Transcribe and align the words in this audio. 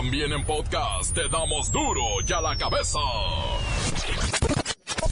También 0.00 0.32
en 0.32 0.42
podcast 0.46 1.14
te 1.14 1.28
damos 1.28 1.70
duro 1.70 2.00
y 2.26 2.32
a 2.32 2.40
la 2.40 2.56
cabeza. 2.56 2.98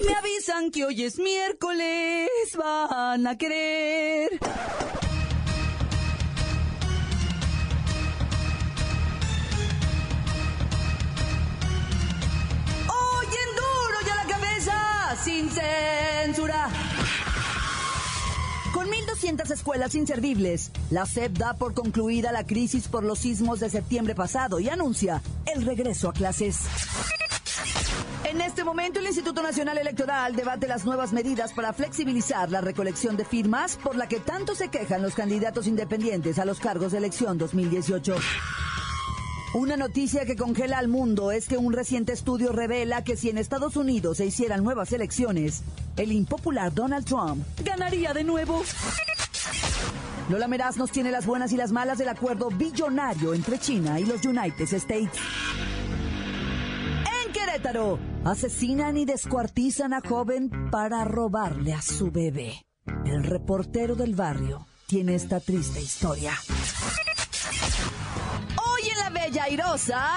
Me 0.03 0.15
avisan 0.15 0.71
que 0.71 0.87
hoy 0.87 1.03
es 1.03 1.19
miércoles, 1.19 2.31
van 2.57 3.27
a 3.27 3.37
querer. 3.37 4.31
Sin 15.23 15.51
censura. 15.51 16.71
Con 18.89 18.97
1.200 18.97 19.51
escuelas 19.51 19.95
inservibles, 19.95 20.71
la 20.91 21.05
SEP 21.05 21.37
da 21.37 21.53
por 21.53 21.75
concluida 21.75 22.33
la 22.33 22.47
crisis 22.47 22.89
por 22.89 23.05
los 23.05 23.19
sismos 23.19 23.61
de 23.61 23.69
septiembre 23.69 24.15
pasado 24.15 24.61
y 24.61 24.71
anuncia 24.71 25.21
el 25.45 25.67
regreso 25.67 26.09
a 26.09 26.15
clases. 26.15 26.61
En 28.25 28.41
este 28.41 28.65
momento, 28.65 28.99
el 28.99 29.07
Instituto 29.07 29.43
Nacional 29.43 29.77
Electoral 29.77 30.35
debate 30.35 30.69
las 30.69 30.87
nuevas 30.87 31.13
medidas 31.13 31.53
para 31.53 31.75
flexibilizar 31.75 32.51
la 32.51 32.63
recolección 32.63 33.19
de 33.19 33.27
firmas 33.27 33.77
por 33.77 33.95
la 33.95 34.09
que 34.09 34.21
tanto 34.21 34.55
se 34.55 34.69
quejan 34.69 35.03
los 35.03 35.15
candidatos 35.15 35.67
independientes 35.67 36.39
a 36.39 36.47
los 36.47 36.59
cargos 36.59 36.93
de 36.93 36.99
elección 36.99 37.37
2018. 37.37 38.17
Una 39.55 39.77
noticia 39.77 40.27
que 40.27 40.37
congela 40.37 40.79
al 40.79 40.89
mundo 40.89 41.33
es 41.33 41.49
que 41.49 41.57
un 41.57 41.73
reciente 41.73 42.13
estudio 42.13 42.53
revela 42.53 43.03
que 43.03 43.17
si 43.17 43.29
en 43.29 43.39
Estados 43.39 43.77
Unidos 43.77 44.19
se 44.19 44.27
hicieran 44.27 44.63
nuevas 44.63 44.93
elecciones, 44.93 45.63
el 45.99 46.13
impopular 46.13 46.73
Donald 46.73 47.05
Trump 47.05 47.45
ganaría 47.65 48.15
de 48.15 48.25
nuevo. 48.25 48.63
Lola 50.29 50.47
Meraz 50.47 50.77
nos 50.77 50.91
tiene 50.91 51.11
las 51.11 51.27
buenas 51.27 51.53
y 51.53 51.57
las 51.57 51.73
malas 51.73 51.99
del 51.99 52.09
acuerdo 52.09 52.51
billonario 52.51 53.35
entre 53.35 53.59
China 53.59 53.99
y 53.99 54.05
los 54.05 54.25
United 54.25 54.73
States. 54.75 55.19
En 57.25 57.33
Querétaro, 57.33 57.99
asesinan 58.25 58.97
y 58.97 59.05
descuartizan 59.05 59.93
a 59.93 60.01
joven 60.01 60.51
para 60.71 61.05
robarle 61.05 61.73
a 61.73 61.83
su 61.83 62.11
bebé. 62.11 62.65
El 63.05 63.25
reportero 63.25 63.95
del 63.95 64.15
barrio 64.15 64.67
tiene 64.87 65.15
esta 65.15 65.41
triste 65.41 65.81
historia. 65.81 66.33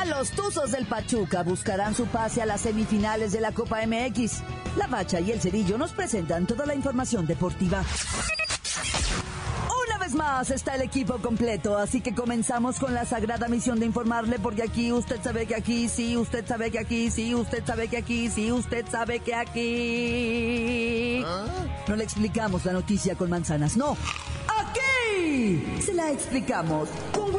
Los 0.07 0.31
Tuzos 0.31 0.71
del 0.71 0.85
Pachuca 0.85 1.43
buscarán 1.43 1.93
su 1.93 2.05
pase 2.05 2.41
a 2.41 2.45
las 2.45 2.61
semifinales 2.61 3.33
de 3.33 3.41
la 3.41 3.51
Copa 3.51 3.79
MX. 3.85 4.41
La 4.77 4.87
Bacha 4.87 5.19
y 5.19 5.31
el 5.31 5.41
Cerillo 5.41 5.77
nos 5.77 5.91
presentan 5.91 6.47
toda 6.47 6.65
la 6.65 6.75
información 6.75 7.27
deportiva. 7.27 7.83
Una 9.85 9.97
vez 9.97 10.15
más 10.15 10.49
está 10.49 10.75
el 10.75 10.81
equipo 10.83 11.17
completo, 11.17 11.77
así 11.77 11.99
que 11.99 12.15
comenzamos 12.15 12.79
con 12.79 12.93
la 12.93 13.03
sagrada 13.03 13.49
misión 13.49 13.81
de 13.81 13.85
informarle, 13.85 14.39
porque 14.39 14.63
aquí 14.63 14.93
usted 14.93 15.21
sabe 15.21 15.45
que 15.45 15.55
aquí, 15.55 15.89
sí, 15.89 16.15
usted 16.15 16.47
sabe 16.47 16.71
que 16.71 16.79
aquí, 16.79 17.11
sí, 17.11 17.35
usted 17.35 17.65
sabe 17.65 17.89
que 17.89 17.97
aquí, 17.97 18.29
sí, 18.29 18.49
usted 18.49 18.85
sabe 18.89 19.19
que 19.19 19.35
aquí. 19.35 21.25
No 21.85 21.97
le 21.97 22.03
explicamos 22.05 22.63
la 22.63 22.71
noticia 22.71 23.15
con 23.15 23.29
manzanas, 23.29 23.75
no. 23.75 23.97
Aquí 24.47 25.81
se 25.81 25.93
la 25.93 26.11
explicamos 26.11 26.87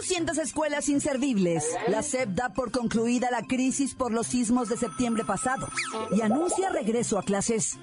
1.200 0.00 0.38
escuelas 0.38 0.88
inservibles, 0.88 1.64
la 1.88 2.02
SEP 2.02 2.30
da 2.30 2.48
por 2.48 2.70
concluida 2.70 3.30
la 3.30 3.42
crisis 3.42 3.94
por 3.94 4.12
los 4.12 4.26
sismos 4.28 4.68
de 4.70 4.78
septiembre 4.78 5.24
pasado 5.24 5.68
y 6.10 6.22
anuncia 6.22 6.70
regreso 6.70 7.18
a 7.18 7.22
clases. 7.22 7.76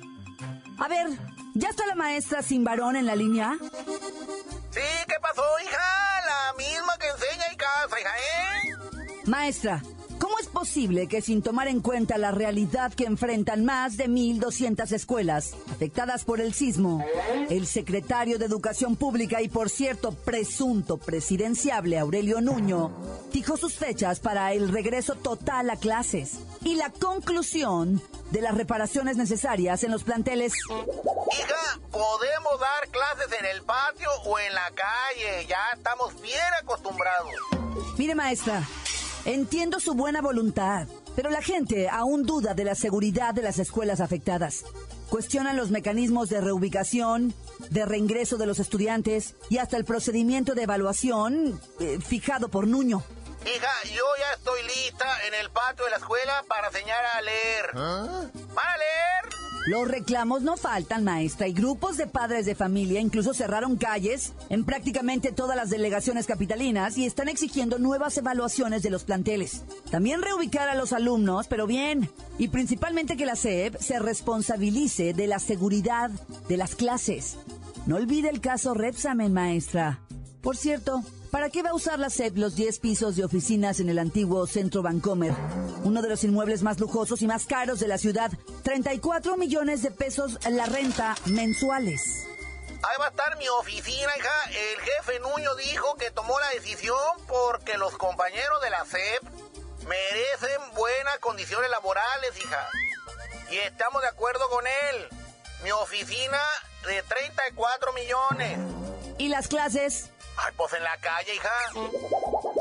A 0.79 0.87
ver, 0.87 1.07
¿ya 1.53 1.69
está 1.69 1.85
la 1.85 1.95
maestra 1.95 2.41
sin 2.41 2.63
varón 2.63 2.95
en 2.95 3.05
la 3.05 3.15
línea? 3.15 3.55
Sí, 3.59 4.81
¿qué 5.07 5.15
pasó, 5.21 5.43
hija? 5.63 5.77
La 6.25 6.53
misma 6.57 6.93
que 6.99 7.07
enseña 7.07 7.45
en 7.51 7.57
casa, 7.57 7.99
hija, 7.99 8.09
¿eh? 8.17 9.21
Maestra, 9.25 9.83
¿cómo 9.83 9.96
es 10.47 10.53
posible 10.53 11.07
que 11.07 11.21
sin 11.21 11.41
tomar 11.41 11.67
en 11.67 11.81
cuenta 11.81 12.17
la 12.17 12.31
realidad 12.31 12.93
que 12.93 13.03
enfrentan 13.03 13.65
más 13.65 13.97
de 13.97 14.07
1.200 14.07 14.91
escuelas 14.93 15.53
afectadas 15.69 16.23
por 16.23 16.39
el 16.39 16.53
sismo, 16.53 17.03
el 17.49 17.67
secretario 17.67 18.39
de 18.39 18.45
Educación 18.45 18.95
Pública 18.95 19.41
y, 19.41 19.49
por 19.49 19.69
cierto, 19.69 20.13
presunto 20.13 20.97
presidenciable 20.97 21.99
Aurelio 21.99 22.39
Nuño, 22.39 22.91
fijó 23.31 23.57
sus 23.57 23.75
fechas 23.75 24.19
para 24.21 24.53
el 24.53 24.69
regreso 24.69 25.15
total 25.15 25.69
a 25.69 25.75
clases 25.75 26.39
y 26.63 26.75
la 26.75 26.91
conclusión 26.91 28.01
de 28.31 28.41
las 28.41 28.55
reparaciones 28.55 29.17
necesarias 29.17 29.83
en 29.83 29.91
los 29.91 30.03
planteles? 30.03 30.53
Hija, 30.71 31.79
podemos 31.91 32.59
dar 32.59 32.89
clases 32.89 33.39
en 33.39 33.45
el 33.47 33.63
patio 33.63 34.09
o 34.25 34.39
en 34.39 34.53
la 34.53 34.71
calle. 34.71 35.45
Ya 35.47 35.59
estamos 35.75 36.19
bien 36.21 36.39
acostumbrados. 36.61 37.31
Mire, 37.97 38.15
maestra, 38.15 38.63
entiendo 39.27 39.81
su 39.81 39.93
buena 39.93 40.21
voluntad, 40.21 40.87
pero 41.15 41.29
la 41.29 41.41
gente 41.41 41.89
aún 41.89 42.23
duda 42.23 42.53
de 42.53 42.63
la 42.63 42.75
seguridad 42.75 43.33
de 43.33 43.41
las 43.41 43.59
escuelas 43.59 43.99
afectadas. 43.99 44.63
Cuestionan 45.09 45.57
los 45.57 45.69
mecanismos 45.69 46.29
de 46.29 46.39
reubicación, 46.39 47.33
de 47.69 47.85
reingreso 47.85 48.37
de 48.37 48.45
los 48.45 48.59
estudiantes 48.59 49.35
y 49.49 49.57
hasta 49.57 49.77
el 49.77 49.83
procedimiento 49.83 50.55
de 50.55 50.63
evaluación 50.63 51.59
eh, 51.79 51.99
fijado 51.99 52.47
por 52.47 52.67
Nuño. 52.67 53.03
Hija, 53.45 53.71
yo 53.93 54.03
ya 54.17 54.33
estoy 54.35 54.61
lista 54.63 55.05
en 55.27 55.33
el 55.33 55.49
patio 55.51 55.85
de 55.85 55.91
la 55.91 55.97
escuela 55.97 56.43
para 56.47 56.67
enseñar 56.67 57.05
a 57.05 57.21
leer. 57.21 57.71
¿Van 57.73 58.65
a 58.65 58.77
leer? 58.77 59.36
Los 59.67 59.85
reclamos 59.85 60.43
no 60.43 60.55
faltan, 60.55 61.03
maestra, 61.03 61.45
y 61.45 61.51
grupos 61.51 61.97
de 61.97 62.07
padres 62.07 62.45
de 62.45 62.55
familia 62.55 63.01
incluso 63.01 63.33
cerraron 63.33 63.75
calles 63.75 64.31
en 64.49 64.63
prácticamente 64.63 65.33
todas 65.33 65.57
las 65.57 65.69
delegaciones 65.69 66.25
capitalinas 66.25 66.97
y 66.97 67.05
están 67.05 67.27
exigiendo 67.27 67.77
nuevas 67.77 68.17
evaluaciones 68.17 68.81
de 68.81 68.91
los 68.91 69.03
planteles. 69.03 69.65
También 69.91 70.21
reubicar 70.21 70.69
a 70.69 70.75
los 70.75 70.93
alumnos, 70.93 71.47
pero 71.49 71.67
bien, 71.67 72.09
y 72.37 72.47
principalmente 72.47 73.17
que 73.17 73.25
la 73.25 73.35
SEP 73.35 73.75
se 73.75 73.99
responsabilice 73.99 75.11
de 75.11 75.27
la 75.27 75.39
seguridad 75.39 76.11
de 76.47 76.55
las 76.55 76.75
clases. 76.75 77.37
No 77.87 77.97
olvide 77.97 78.29
el 78.29 78.39
caso 78.39 78.73
Repsamen, 78.73 79.33
maestra. 79.33 79.99
Por 80.47 80.55
cierto, 80.55 81.03
¿Para 81.29 81.49
qué 81.49 81.61
va 81.61 81.71
a 81.71 81.73
usar 81.73 81.99
la 81.99 82.09
SEP 82.09 82.37
los 82.37 82.55
10 82.55 82.79
pisos 82.79 83.17
de 83.17 83.25
oficinas 83.25 83.81
en 83.81 83.89
el 83.89 83.99
antiguo 83.99 84.47
Centro 84.47 84.81
Vancomer? 84.81 85.33
Uno 85.83 86.01
de 86.01 86.07
los 86.07 86.23
inmuebles 86.23 86.63
más 86.63 86.79
lujosos 86.79 87.21
y 87.21 87.27
más 87.27 87.45
caros 87.45 87.81
de 87.81 87.89
la 87.89 87.97
ciudad. 87.97 88.31
34 88.63 89.35
millones 89.35 89.81
de 89.81 89.91
pesos 89.91 90.39
la 90.49 90.65
renta 90.65 91.17
mensuales. 91.25 92.25
Ahí 92.81 92.95
va 92.97 93.07
a 93.07 93.09
estar 93.09 93.37
mi 93.37 93.49
oficina, 93.59 94.09
hija. 94.17 94.49
El 94.51 94.79
jefe 94.79 95.19
Nuño 95.19 95.53
dijo 95.55 95.95
que 95.95 96.11
tomó 96.11 96.39
la 96.39 96.47
decisión 96.51 96.95
porque 97.27 97.77
los 97.77 97.97
compañeros 97.97 98.61
de 98.61 98.69
la 98.69 98.85
SEP 98.85 99.23
merecen 99.85 100.61
buenas 100.77 101.19
condiciones 101.19 101.69
laborales, 101.69 102.31
hija. 102.37 102.69
Y 103.51 103.57
estamos 103.57 104.01
de 104.01 104.07
acuerdo 104.07 104.47
con 104.49 104.65
él. 104.65 105.09
Mi 105.65 105.71
oficina 105.73 106.39
de 106.85 107.03
34 107.03 107.91
millones. 107.91 108.59
¿Y 109.17 109.27
las 109.27 109.49
clases? 109.49 110.09
Ay, 110.37 110.53
pues 110.55 110.73
en 110.73 110.83
la 110.83 110.97
calle, 110.97 111.35
hija. 111.35 111.49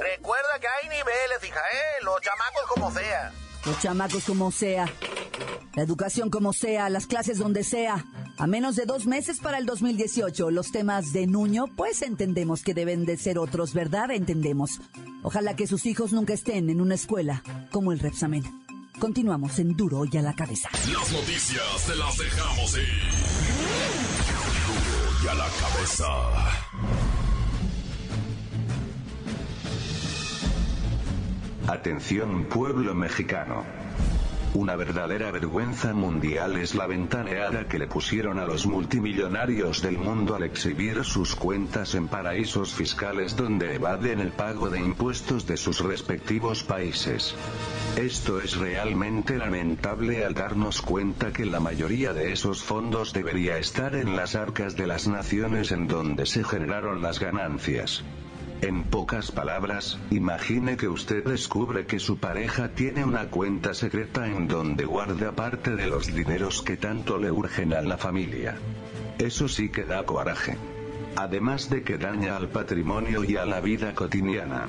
Recuerda 0.01 0.59
que 0.61 0.67
hay 0.67 0.89
niveles, 0.89 1.45
hija, 1.47 1.61
¿eh? 1.61 2.05
Los 2.05 2.21
chamacos 2.21 2.63
como 2.75 2.91
sea. 2.93 3.33
Los 3.65 3.81
chamacos 3.81 4.25
como 4.25 4.51
sea. 4.51 4.87
La 5.75 5.83
educación 5.83 6.31
como 6.31 6.53
sea, 6.53 6.89
las 6.89 7.07
clases 7.07 7.39
donde 7.39 7.65
sea. 7.65 8.05
A 8.39 8.47
menos 8.47 8.77
de 8.77 8.87
dos 8.87 9.07
meses 9.07 9.41
para 9.41 9.59
el 9.59 9.67
2018, 9.67 10.51
los 10.51 10.71
temas 10.73 11.13
de 11.13 11.27
Nuño, 11.27 11.67
pues 11.77 12.03
entendemos 12.03 12.63
que 12.63 12.75
deben 12.75 13.05
de 13.05 13.17
ser 13.17 13.39
otros, 13.39 13.75
¿verdad? 13.75 14.11
Entendemos. 14.11 14.81
Ojalá 15.23 15.57
que 15.57 15.67
sus 15.67 15.85
hijos 15.87 16.13
nunca 16.13 16.33
estén 16.33 16.71
en 16.71 16.81
una 16.81 16.95
escuela 16.95 17.43
como 17.73 17.93
el 17.93 17.99
Repsamen. 17.99 18.45
Continuamos 18.99 19.59
en 19.59 19.77
Duro 19.77 20.05
y 20.11 20.17
a 20.17 20.23
la 20.23 20.35
cabeza. 20.35 20.71
Las 20.73 21.13
noticias 21.13 21.85
te 21.87 21.97
las 21.97 22.17
dejamos 22.17 22.79
ir. 22.79 23.13
Duro 24.67 25.25
y 25.25 25.29
a 25.29 25.35
la 25.35 25.49
cabeza. 25.61 27.16
Atención 31.69 32.45
pueblo 32.45 32.95
mexicano. 32.95 33.65
Una 34.55 34.77
verdadera 34.77 35.33
vergüenza 35.33 35.93
mundial 35.93 36.57
es 36.59 36.77
la 36.77 36.87
ventaneada 36.87 37.67
que 37.67 37.81
le 37.81 37.89
pusieron 37.89 38.39
a 38.39 38.47
los 38.47 38.67
multimillonarios 38.67 39.83
del 39.83 39.99
mundo 39.99 40.37
al 40.37 40.45
exhibir 40.45 41.05
sus 41.05 41.35
cuentas 41.35 41.97
en 41.97 42.07
paraísos 42.07 42.73
fiscales 42.73 43.35
donde 43.35 43.75
evaden 43.75 44.21
el 44.21 44.31
pago 44.31 44.71
de 44.71 44.79
impuestos 44.79 45.45
de 45.49 45.57
sus 45.57 45.81
respectivos 45.81 46.63
países. 46.63 47.35
Esto 47.97 48.41
es 48.41 48.57
realmente 48.57 49.37
lamentable 49.37 50.25
al 50.25 50.35
darnos 50.35 50.81
cuenta 50.81 51.33
que 51.33 51.47
la 51.47 51.59
mayoría 51.59 52.13
de 52.13 52.31
esos 52.31 52.63
fondos 52.63 53.13
debería 53.13 53.59
estar 53.59 53.97
en 53.97 54.15
las 54.15 54.37
arcas 54.37 54.77
de 54.77 54.87
las 54.87 55.09
naciones 55.09 55.73
en 55.73 55.89
donde 55.89 56.27
se 56.27 56.45
generaron 56.45 57.03
las 57.03 57.19
ganancias. 57.19 58.05
En 58.63 58.85
pocas 58.85 59.31
palabras, 59.31 59.99
imagine 60.11 60.77
que 60.77 60.89
usted 60.89 61.23
descubre 61.25 61.85
que 61.85 61.99
su 61.99 62.19
pareja 62.19 62.71
tiene 62.71 63.05
una 63.05 63.29
cuenta 63.29 63.75
secreta 63.75 64.27
en 64.27 64.49
donde 64.49 64.87
guarda 64.87 65.33
parte 65.33 65.77
de 65.77 65.87
los 65.87 66.07
dineros 66.15 66.63
que 66.63 66.79
tanto 66.79 67.19
le 67.19 67.31
urgen 67.31 67.75
a 67.75 67.83
la 67.83 67.99
familia. 67.99 68.57
Eso 69.19 69.49
sí 69.49 69.69
que 69.69 69.85
da 69.85 70.05
coraje. 70.05 70.57
Además 71.17 71.69
de 71.69 71.83
que 71.83 71.99
daña 71.99 72.37
al 72.37 72.49
patrimonio 72.49 73.25
y 73.25 73.37
a 73.37 73.45
la 73.45 73.61
vida 73.61 73.95
cotidiana. 73.95 74.67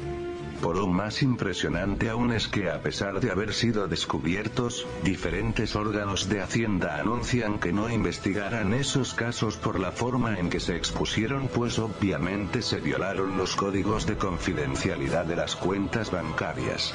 Por 0.62 0.76
lo 0.76 0.88
más 0.88 1.22
impresionante 1.22 2.10
aún 2.10 2.32
es 2.32 2.48
que 2.48 2.70
a 2.70 2.82
pesar 2.82 3.20
de 3.20 3.32
haber 3.32 3.54
sido 3.54 3.88
descubiertos, 3.88 4.88
diferentes 5.04 5.76
órganos 5.76 6.30
de 6.30 6.42
Hacienda 6.42 7.00
anuncian 7.00 7.60
que 7.60 7.72
no 7.72 7.90
investigarán 7.90 8.74
esos 8.74 9.14
casos 9.14 9.58
por 9.58 9.80
la 9.80 9.92
forma 9.92 10.40
en 10.40 10.50
que 10.50 10.60
se 10.60 10.76
expusieron 10.76 11.48
pues 11.48 11.78
obviamente 11.78 12.62
se 12.62 12.80
violaron 12.80 13.38
los 13.38 13.56
códigos 13.56 14.08
de 14.08 14.18
confidencialidad 14.18 15.26
de 15.26 15.36
las 15.36 15.56
cuentas 15.56 16.12
bancarias. 16.12 16.94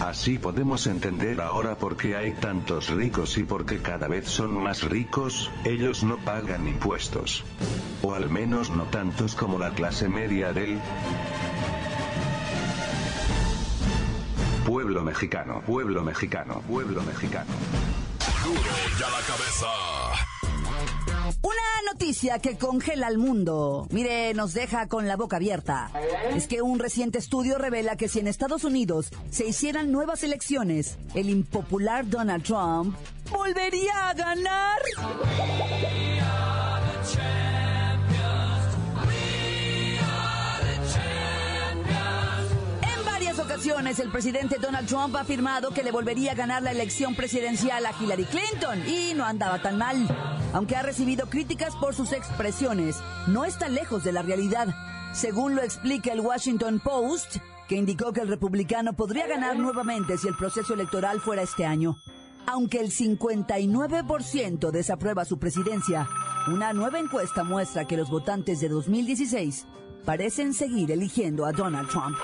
Así 0.00 0.38
podemos 0.38 0.86
entender 0.86 1.40
ahora 1.40 1.76
por 1.76 1.96
qué 1.96 2.16
hay 2.16 2.32
tantos 2.32 2.88
ricos 2.88 3.36
y 3.36 3.42
por 3.42 3.66
qué 3.66 3.78
cada 3.78 4.08
vez 4.08 4.28
son 4.28 4.62
más 4.62 4.82
ricos, 4.84 5.50
ellos 5.64 6.04
no 6.04 6.18
pagan 6.18 6.68
impuestos. 6.68 7.44
O 8.02 8.14
al 8.14 8.30
menos 8.30 8.70
no 8.70 8.84
tantos 8.84 9.34
como 9.34 9.58
la 9.58 9.70
clase 9.70 10.08
media 10.08 10.52
del 10.52 10.80
Pueblo 15.02 15.14
mexicano, 15.14 15.60
pueblo 15.66 16.02
mexicano, 16.04 16.62
pueblo 16.68 17.02
mexicano. 17.02 17.50
Una 21.42 21.92
noticia 21.92 22.38
que 22.38 22.56
congela 22.56 23.08
al 23.08 23.18
mundo. 23.18 23.88
Mire, 23.90 24.32
nos 24.34 24.54
deja 24.54 24.86
con 24.86 25.08
la 25.08 25.16
boca 25.16 25.38
abierta. 25.38 25.90
Es 26.36 26.46
que 26.46 26.62
un 26.62 26.78
reciente 26.78 27.18
estudio 27.18 27.58
revela 27.58 27.96
que 27.96 28.06
si 28.06 28.20
en 28.20 28.28
Estados 28.28 28.62
Unidos 28.62 29.10
se 29.28 29.48
hicieran 29.48 29.90
nuevas 29.90 30.22
elecciones, 30.22 30.96
el 31.16 31.30
impopular 31.30 32.08
Donald 32.08 32.44
Trump 32.44 32.94
volvería 33.28 34.10
a 34.10 34.14
ganar. 34.14 34.78
El 43.80 44.10
presidente 44.10 44.58
Donald 44.60 44.86
Trump 44.86 45.16
ha 45.16 45.20
afirmado 45.20 45.70
que 45.70 45.82
le 45.82 45.90
volvería 45.90 46.32
a 46.32 46.34
ganar 46.34 46.62
la 46.62 46.70
elección 46.70 47.14
presidencial 47.14 47.84
a 47.84 47.92
Hillary 47.98 48.24
Clinton 48.26 48.82
y 48.86 49.12
no 49.14 49.24
andaba 49.24 49.60
tan 49.60 49.76
mal. 49.76 50.06
Aunque 50.52 50.76
ha 50.76 50.82
recibido 50.82 51.28
críticas 51.28 51.74
por 51.76 51.94
sus 51.94 52.12
expresiones, 52.12 52.96
no 53.26 53.44
está 53.44 53.68
lejos 53.68 54.04
de 54.04 54.12
la 54.12 54.22
realidad. 54.22 54.68
Según 55.12 55.56
lo 55.56 55.62
explica 55.62 56.12
el 56.12 56.20
Washington 56.20 56.80
Post, 56.80 57.38
que 57.68 57.76
indicó 57.76 58.12
que 58.12 58.20
el 58.20 58.28
republicano 58.28 58.92
podría 58.92 59.26
ganar 59.26 59.58
nuevamente 59.58 60.16
si 60.16 60.28
el 60.28 60.36
proceso 60.36 60.74
electoral 60.74 61.20
fuera 61.20 61.42
este 61.42 61.66
año. 61.66 61.96
Aunque 62.46 62.78
el 62.78 62.90
59% 62.90 64.70
desaprueba 64.70 65.24
su 65.24 65.38
presidencia, 65.38 66.08
una 66.48 66.72
nueva 66.72 66.98
encuesta 66.98 67.42
muestra 67.42 67.86
que 67.86 67.96
los 67.96 68.10
votantes 68.10 68.60
de 68.60 68.68
2016 68.68 69.66
parecen 70.04 70.54
seguir 70.54 70.92
eligiendo 70.92 71.46
a 71.46 71.52
Donald 71.52 71.88
Trump. 71.88 72.16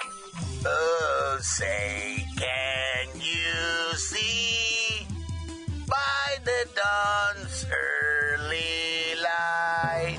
Say, 1.41 2.27
can 2.37 3.21
you 3.21 3.97
see 3.97 5.07
by 5.87 6.37
the 6.45 6.67
dawn's 6.75 7.65
early 7.71 9.15
light 9.23 10.19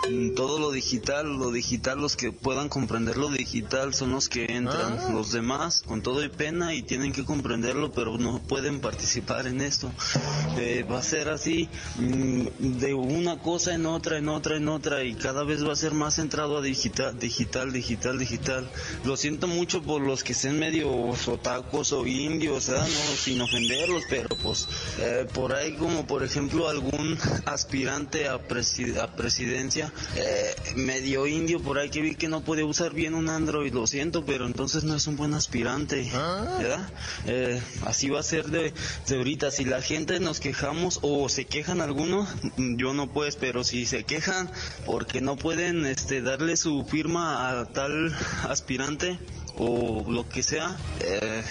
mm, 0.09 0.35
todo 0.35 0.59
lo 0.59 0.71
digital, 0.71 1.37
lo 1.37 1.51
digital, 1.51 2.01
los 2.01 2.17
que 2.17 2.33
puedan 2.33 2.67
comprender 2.67 3.15
lo 3.15 3.29
digital 3.29 3.93
son 3.93 4.11
los 4.11 4.27
que 4.27 4.43
entran, 4.43 5.13
los 5.13 5.31
demás 5.31 5.83
con 5.87 6.01
todo 6.01 6.21
y 6.21 6.27
pena 6.27 6.73
y 6.75 6.83
tienen 6.83 7.13
que 7.13 7.23
comprenderlo, 7.23 7.93
pero 7.93 8.17
no 8.17 8.39
pueden 8.39 8.81
participar 8.81 9.47
en 9.47 9.61
esto. 9.61 9.89
Eh, 10.57 10.85
va 10.91 10.99
a 10.99 11.03
ser 11.03 11.29
así, 11.29 11.69
mm, 11.97 12.79
de 12.79 12.93
una 12.93 13.39
cosa 13.39 13.73
en 13.73 13.85
otra, 13.85 14.17
en 14.17 14.27
otra, 14.27 14.57
en 14.57 14.67
otra, 14.67 15.05
y 15.05 15.15
cada 15.15 15.45
vez 15.45 15.65
va 15.65 15.71
a 15.71 15.77
ser 15.77 15.93
más 15.93 16.15
centrado 16.15 16.57
a 16.57 16.61
digital, 16.61 17.17
digital, 17.17 17.71
digital, 17.71 18.19
digital. 18.19 18.69
Lo 19.05 19.15
siento 19.15 19.47
mucho 19.47 19.81
por 19.81 20.01
los 20.01 20.25
que 20.25 20.33
estén 20.33 20.59
medio 20.59 20.91
otacos 20.91 21.93
o 21.93 22.05
indios, 22.05 22.67
¿verdad? 22.67 22.85
No, 22.85 23.15
sin 23.15 23.39
ofenderlos, 23.39 24.03
pero 24.09 24.35
pues 24.35 24.67
Eh, 24.99 25.27
por 25.33 25.53
ahí 25.55 25.73
como 25.73 26.05
por 26.05 26.23
ejemplo 26.23 26.69
algún 26.69 27.17
aspirante 27.45 28.27
a, 28.27 28.35
a 28.35 29.15
presidencia 29.15 29.91
eh, 30.15 30.55
medio 30.75 31.25
indio 31.25 31.59
por 31.61 31.79
ahí 31.79 31.89
que 31.89 32.01
vi 32.01 32.15
que 32.15 32.27
no 32.27 32.41
puede 32.41 32.63
usar 32.63 32.93
bien 32.93 33.13
un 33.13 33.29
Android, 33.29 33.73
lo 33.73 33.87
siento, 33.87 34.25
pero 34.25 34.45
entonces 34.45 34.83
no 34.83 34.95
es 34.95 35.07
un 35.07 35.17
buen 35.17 35.33
aspirante, 35.33 36.09
ah. 36.13 36.57
¿verdad? 36.59 36.89
Eh, 37.25 37.61
así 37.85 38.09
va 38.09 38.19
a 38.19 38.23
ser 38.23 38.45
de, 38.47 38.73
de 39.07 39.15
ahorita, 39.15 39.51
si 39.51 39.65
la 39.65 39.81
gente 39.81 40.19
nos 40.19 40.39
quejamos 40.39 40.99
o 41.01 41.27
se 41.29 41.45
quejan 41.45 41.81
algunos, 41.81 42.29
yo 42.57 42.93
no 42.93 43.11
pues, 43.11 43.35
pero 43.35 43.63
si 43.63 43.85
se 43.85 44.03
quejan 44.03 44.49
porque 44.85 45.21
no 45.21 45.35
pueden 45.35 45.85
este, 45.85 46.21
darle 46.21 46.57
su 46.57 46.83
firma 46.85 47.49
a 47.49 47.65
tal 47.65 48.15
aspirante, 48.47 49.19
o 49.57 50.05
lo 50.09 50.27
que 50.27 50.43
sea, 50.43 50.77
eh, 51.01 51.43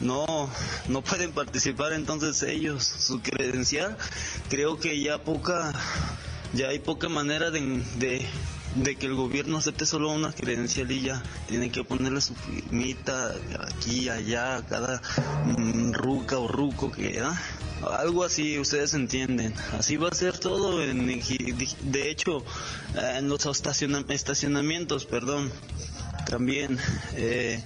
no, 0.00 0.50
no 0.88 1.02
pueden 1.02 1.32
participar 1.32 1.92
entonces 1.92 2.42
ellos. 2.42 2.84
Su 2.84 3.20
credencial, 3.20 3.96
creo 4.48 4.78
que 4.78 5.00
ya 5.00 5.18
poca, 5.18 5.72
ya 6.52 6.68
hay 6.68 6.78
poca 6.78 7.08
manera 7.08 7.50
de, 7.50 7.82
de, 8.76 8.96
que 8.96 9.06
el 9.06 9.14
gobierno 9.14 9.58
acepte 9.58 9.86
solo 9.86 10.10
una 10.12 10.32
credencial 10.32 10.90
y 10.90 11.02
ya 11.02 11.22
tienen 11.48 11.70
que 11.70 11.84
ponerle 11.84 12.20
su 12.20 12.34
firmita 12.34 13.34
aquí, 13.60 14.08
allá, 14.08 14.64
cada 14.68 15.02
mm, 15.56 15.92
ruca 15.92 16.38
o 16.38 16.48
ruco 16.48 16.90
que 16.90 17.20
da. 17.20 17.40
Algo 17.98 18.24
así, 18.24 18.58
ustedes 18.58 18.92
entienden. 18.92 19.54
Así 19.72 19.96
va 19.96 20.10
a 20.10 20.14
ser 20.14 20.38
todo. 20.38 20.82
En, 20.82 21.06
de 21.06 22.10
hecho, 22.10 22.44
en 22.94 23.28
los 23.30 23.46
estacionamientos, 23.46 25.06
perdón 25.06 25.50
también. 26.30 26.78
Eh, 27.16 27.60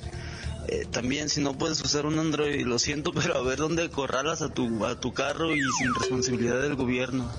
eh, 0.66 0.86
también 0.90 1.28
si 1.28 1.42
no 1.42 1.52
puedes 1.58 1.82
usar 1.82 2.06
un 2.06 2.18
Android, 2.18 2.66
lo 2.66 2.78
siento, 2.78 3.12
pero 3.14 3.36
a 3.36 3.42
ver 3.42 3.58
dónde 3.58 3.90
corralas 3.90 4.40
a 4.40 4.48
tu, 4.48 4.84
a 4.86 4.98
tu 4.98 5.12
carro 5.12 5.54
y 5.54 5.60
sin 5.78 5.94
responsabilidad 5.94 6.62
del 6.62 6.74
gobierno. 6.74 7.30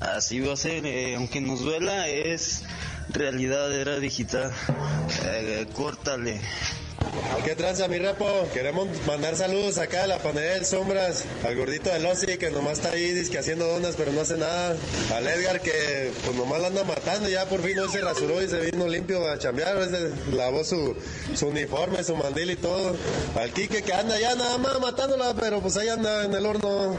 Así 0.00 0.40
va 0.40 0.54
a 0.54 0.56
ser, 0.56 0.84
eh, 0.84 1.14
aunque 1.14 1.40
nos 1.40 1.60
duela, 1.60 2.08
es 2.08 2.64
realidad, 3.08 3.72
era 3.72 3.98
digital. 4.00 4.52
córtale. 5.74 6.40
¿Qué 7.44 7.56
tranza, 7.56 7.88
mi 7.88 7.98
repo? 7.98 8.26
Queremos 8.54 8.86
mandar 9.06 9.36
saludos 9.36 9.78
acá 9.78 10.04
a 10.04 10.06
la 10.06 10.18
panadería 10.18 10.54
del 10.54 10.64
Sombras, 10.64 11.24
al 11.44 11.56
gordito 11.56 11.90
de 11.90 11.98
Losi, 11.98 12.38
que 12.38 12.50
nomás 12.50 12.78
está 12.78 12.92
ahí 12.92 13.10
disque 13.12 13.36
haciendo 13.36 13.66
donas, 13.66 13.96
pero 13.96 14.12
no 14.12 14.20
hace 14.20 14.36
nada. 14.36 14.76
Al 15.12 15.26
Edgar, 15.26 15.60
que 15.60 16.12
pues 16.24 16.36
nomás 16.36 16.60
la 16.60 16.68
anda 16.68 16.84
matando, 16.84 17.28
ya 17.28 17.46
por 17.46 17.60
fin 17.62 17.78
hoy 17.80 17.88
se 17.90 18.00
rasuró 18.00 18.40
y 18.42 18.48
se 18.48 18.60
vino 18.60 18.86
limpio 18.86 19.28
a 19.28 19.38
chambear, 19.38 19.76
lavó 20.32 20.62
su, 20.62 20.96
su 21.34 21.48
uniforme, 21.48 22.04
su 22.04 22.14
mandil 22.14 22.52
y 22.52 22.56
todo. 22.56 22.96
Al 23.36 23.52
Quique, 23.52 23.82
que 23.82 23.92
anda 23.92 24.18
ya 24.20 24.34
nada 24.36 24.58
más 24.58 24.78
matándola, 24.80 25.34
pero 25.34 25.60
pues 25.60 25.76
ahí 25.76 25.88
anda 25.88 26.24
en 26.24 26.34
el 26.34 26.46
horno. 26.46 26.96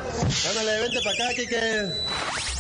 Ándale, 0.49 0.81
vente 0.81 0.99
para 1.03 1.15
acá, 1.15 1.35
Quique. 1.35 2.52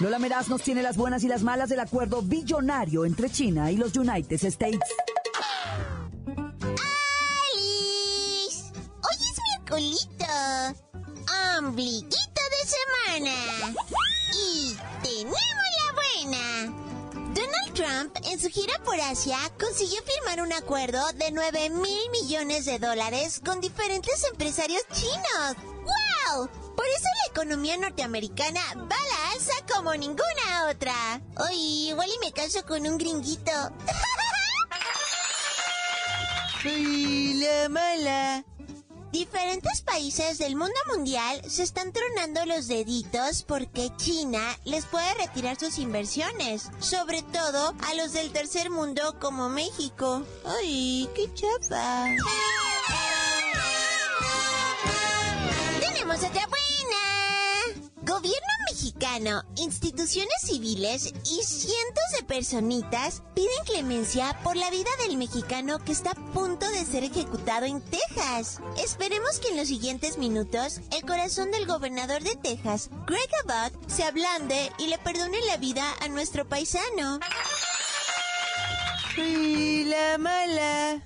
Lola 0.00 0.20
Meraz 0.20 0.48
nos 0.48 0.62
tiene 0.62 0.80
las 0.80 0.96
buenas 0.96 1.24
y 1.24 1.28
las 1.28 1.42
malas 1.42 1.70
del 1.70 1.80
acuerdo 1.80 2.22
billonario 2.22 3.04
entre 3.04 3.28
China 3.30 3.72
y 3.72 3.76
los 3.76 3.96
United 3.96 4.44
States. 4.44 4.78
¡Alice! 7.52 8.72
Hoy 9.02 9.16
es 9.18 9.40
miércolito, 9.48 10.24
ombliguito 11.58 12.42
de 12.52 12.62
semana. 12.68 13.34
Y 14.36 14.76
tenemos 15.02 15.66
la 15.78 15.92
buena. 15.94 16.44
Donald 17.34 17.74
Trump, 17.74 18.16
en 18.30 18.38
su 18.38 18.48
gira 18.50 18.74
por 18.84 19.00
Asia, 19.00 19.38
consiguió 19.58 20.00
firmar 20.04 20.40
un 20.40 20.52
acuerdo 20.52 21.04
de 21.14 21.32
9 21.32 21.70
mil 21.70 22.10
millones 22.12 22.66
de 22.66 22.78
dólares 22.78 23.40
con 23.44 23.60
diferentes 23.60 24.22
empresarios 24.30 24.82
chinos. 24.92 25.56
¡Wow! 25.56 26.48
Por 26.76 26.86
eso 26.86 27.08
la 27.24 27.32
economía 27.32 27.76
norteamericana 27.76 28.60
va 28.76 28.96
a 28.96 29.08
la 29.08 29.17
como 29.74 29.94
ninguna 29.94 30.68
otra. 30.70 31.20
Oye, 31.36 31.90
igual 31.90 32.08
y 32.08 32.18
me 32.24 32.32
caso 32.32 32.64
con 32.66 32.86
un 32.86 32.98
gringuito. 32.98 33.52
¡Ay, 36.64 37.34
la 37.34 37.68
mala! 37.68 38.44
Diferentes 39.12 39.80
países 39.82 40.38
del 40.38 40.54
mundo 40.54 40.74
mundial 40.94 41.40
se 41.48 41.62
están 41.62 41.92
tronando 41.92 42.44
los 42.44 42.68
deditos 42.68 43.42
porque 43.42 43.90
China 43.96 44.40
les 44.64 44.84
puede 44.84 45.14
retirar 45.14 45.58
sus 45.58 45.78
inversiones, 45.78 46.70
sobre 46.78 47.22
todo 47.22 47.74
a 47.88 47.94
los 47.94 48.12
del 48.12 48.30
tercer 48.32 48.70
mundo 48.70 49.16
como 49.18 49.48
México. 49.48 50.22
¡Ay, 50.44 51.08
qué 51.14 51.32
chapa! 51.32 52.06
¡Tenemos 55.80 56.18
otra 56.18 56.46
Gobierno 56.46 56.67
instituciones 59.56 60.40
civiles 60.42 61.06
y 61.06 61.42
cientos 61.42 62.04
de 62.16 62.24
personitas 62.26 63.22
piden 63.34 63.64
clemencia 63.64 64.38
por 64.42 64.56
la 64.56 64.70
vida 64.70 64.90
del 65.02 65.16
mexicano 65.16 65.78
que 65.84 65.92
está 65.92 66.12
a 66.12 66.32
punto 66.32 66.68
de 66.70 66.84
ser 66.84 67.04
ejecutado 67.04 67.66
en 67.66 67.80
Texas. 67.80 68.60
Esperemos 68.76 69.38
que 69.40 69.48
en 69.48 69.56
los 69.56 69.68
siguientes 69.68 70.18
minutos 70.18 70.80
el 70.96 71.02
corazón 71.06 71.50
del 71.50 71.66
gobernador 71.66 72.22
de 72.22 72.36
Texas, 72.36 72.90
Greg 73.06 73.30
Abbott, 73.44 73.88
se 73.88 74.04
ablande 74.04 74.70
y 74.78 74.86
le 74.86 74.98
perdone 74.98 75.40
la 75.46 75.56
vida 75.56 75.84
a 76.00 76.08
nuestro 76.08 76.48
paisano. 76.48 77.18
La 79.16 80.18
mala. 80.18 81.02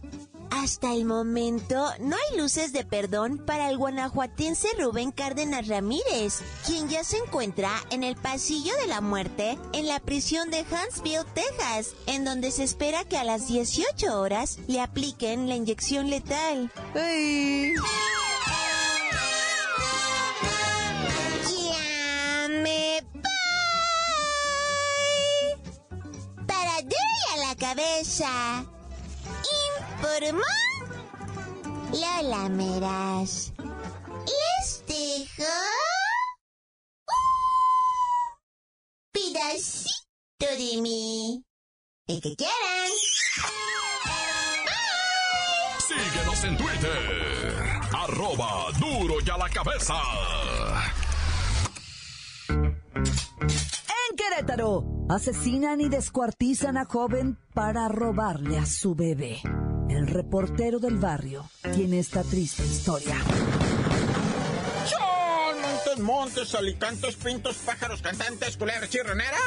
Hasta 0.54 0.92
el 0.92 1.06
momento 1.06 1.90
no 1.98 2.14
hay 2.14 2.38
luces 2.38 2.74
de 2.74 2.84
perdón 2.84 3.38
para 3.38 3.70
el 3.70 3.78
guanajuatense 3.78 4.68
Rubén 4.78 5.10
Cárdenas 5.10 5.66
Ramírez, 5.66 6.42
quien 6.66 6.90
ya 6.90 7.02
se 7.04 7.16
encuentra 7.16 7.70
en 7.90 8.04
el 8.04 8.16
pasillo 8.16 8.76
de 8.82 8.86
la 8.86 9.00
muerte 9.00 9.56
en 9.72 9.88
la 9.88 9.98
prisión 9.98 10.50
de 10.50 10.60
Huntsville, 10.60 11.24
Texas, 11.34 11.94
en 12.06 12.26
donde 12.26 12.50
se 12.50 12.64
espera 12.64 13.04
que 13.04 13.16
a 13.16 13.24
las 13.24 13.48
18 13.48 14.20
horas 14.20 14.58
le 14.68 14.82
apliquen 14.82 15.48
la 15.48 15.56
inyección 15.56 16.10
letal. 16.10 16.70
Ay. 16.94 17.72
Ya 21.64 22.48
me 22.48 23.00
voy. 23.14 23.24
Para 26.46 26.76
a 26.76 27.36
la 27.38 27.56
cabeza 27.56 28.66
informó 30.02 30.42
Lola 31.92 32.48
Meras. 32.48 33.52
Les 34.26 34.84
dejo 34.86 35.44
un 37.06 37.22
pedacito 39.12 40.46
de 40.58 40.80
mí. 40.80 41.44
El 42.08 42.20
que 42.20 42.34
quieran. 42.34 42.90
Síguenos 45.78 46.44
en 46.44 46.56
Twitter. 46.56 47.80
Arroba 47.94 48.72
duro 48.80 49.14
y 49.24 49.30
a 49.30 49.36
la 49.36 49.48
cabeza. 49.48 49.94
En 52.48 54.16
Querétaro, 54.16 54.84
asesinan 55.08 55.80
y 55.80 55.88
descuartizan 55.88 56.76
a 56.76 56.86
joven 56.86 57.38
para 57.54 57.88
robarle 57.88 58.58
a 58.58 58.66
su 58.66 58.94
bebé 58.94 59.40
el 59.88 60.06
reportero 60.06 60.78
del 60.78 60.96
barrio, 60.96 61.48
tiene 61.74 61.98
esta 61.98 62.22
triste 62.22 62.62
historia. 62.64 63.16
Son 64.86 65.60
montes, 65.60 65.98
montes, 65.98 66.54
alicantes, 66.54 67.16
pintos, 67.16 67.56
pájaros, 67.56 68.02
cantantes, 68.02 68.56
culebras, 68.56 68.90
chirroneras. 68.90 69.40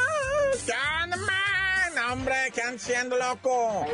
¿Qué 0.65 0.73
andan, 0.73 1.19
man? 1.21 2.11
Hombre, 2.11 2.35
¿qué 2.53 2.61
andan 2.61 2.79
siendo 2.79 3.17
loco? 3.17 3.85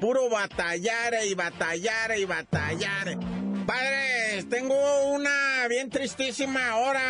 Puro 0.00 0.28
batallar 0.28 1.14
y 1.24 1.34
batallar 1.34 2.18
y 2.18 2.24
batallar. 2.24 3.18
Padres, 3.66 4.48
tengo 4.48 4.74
una 5.12 5.66
bien 5.68 5.90
tristísima 5.90 6.70
ahora. 6.70 7.00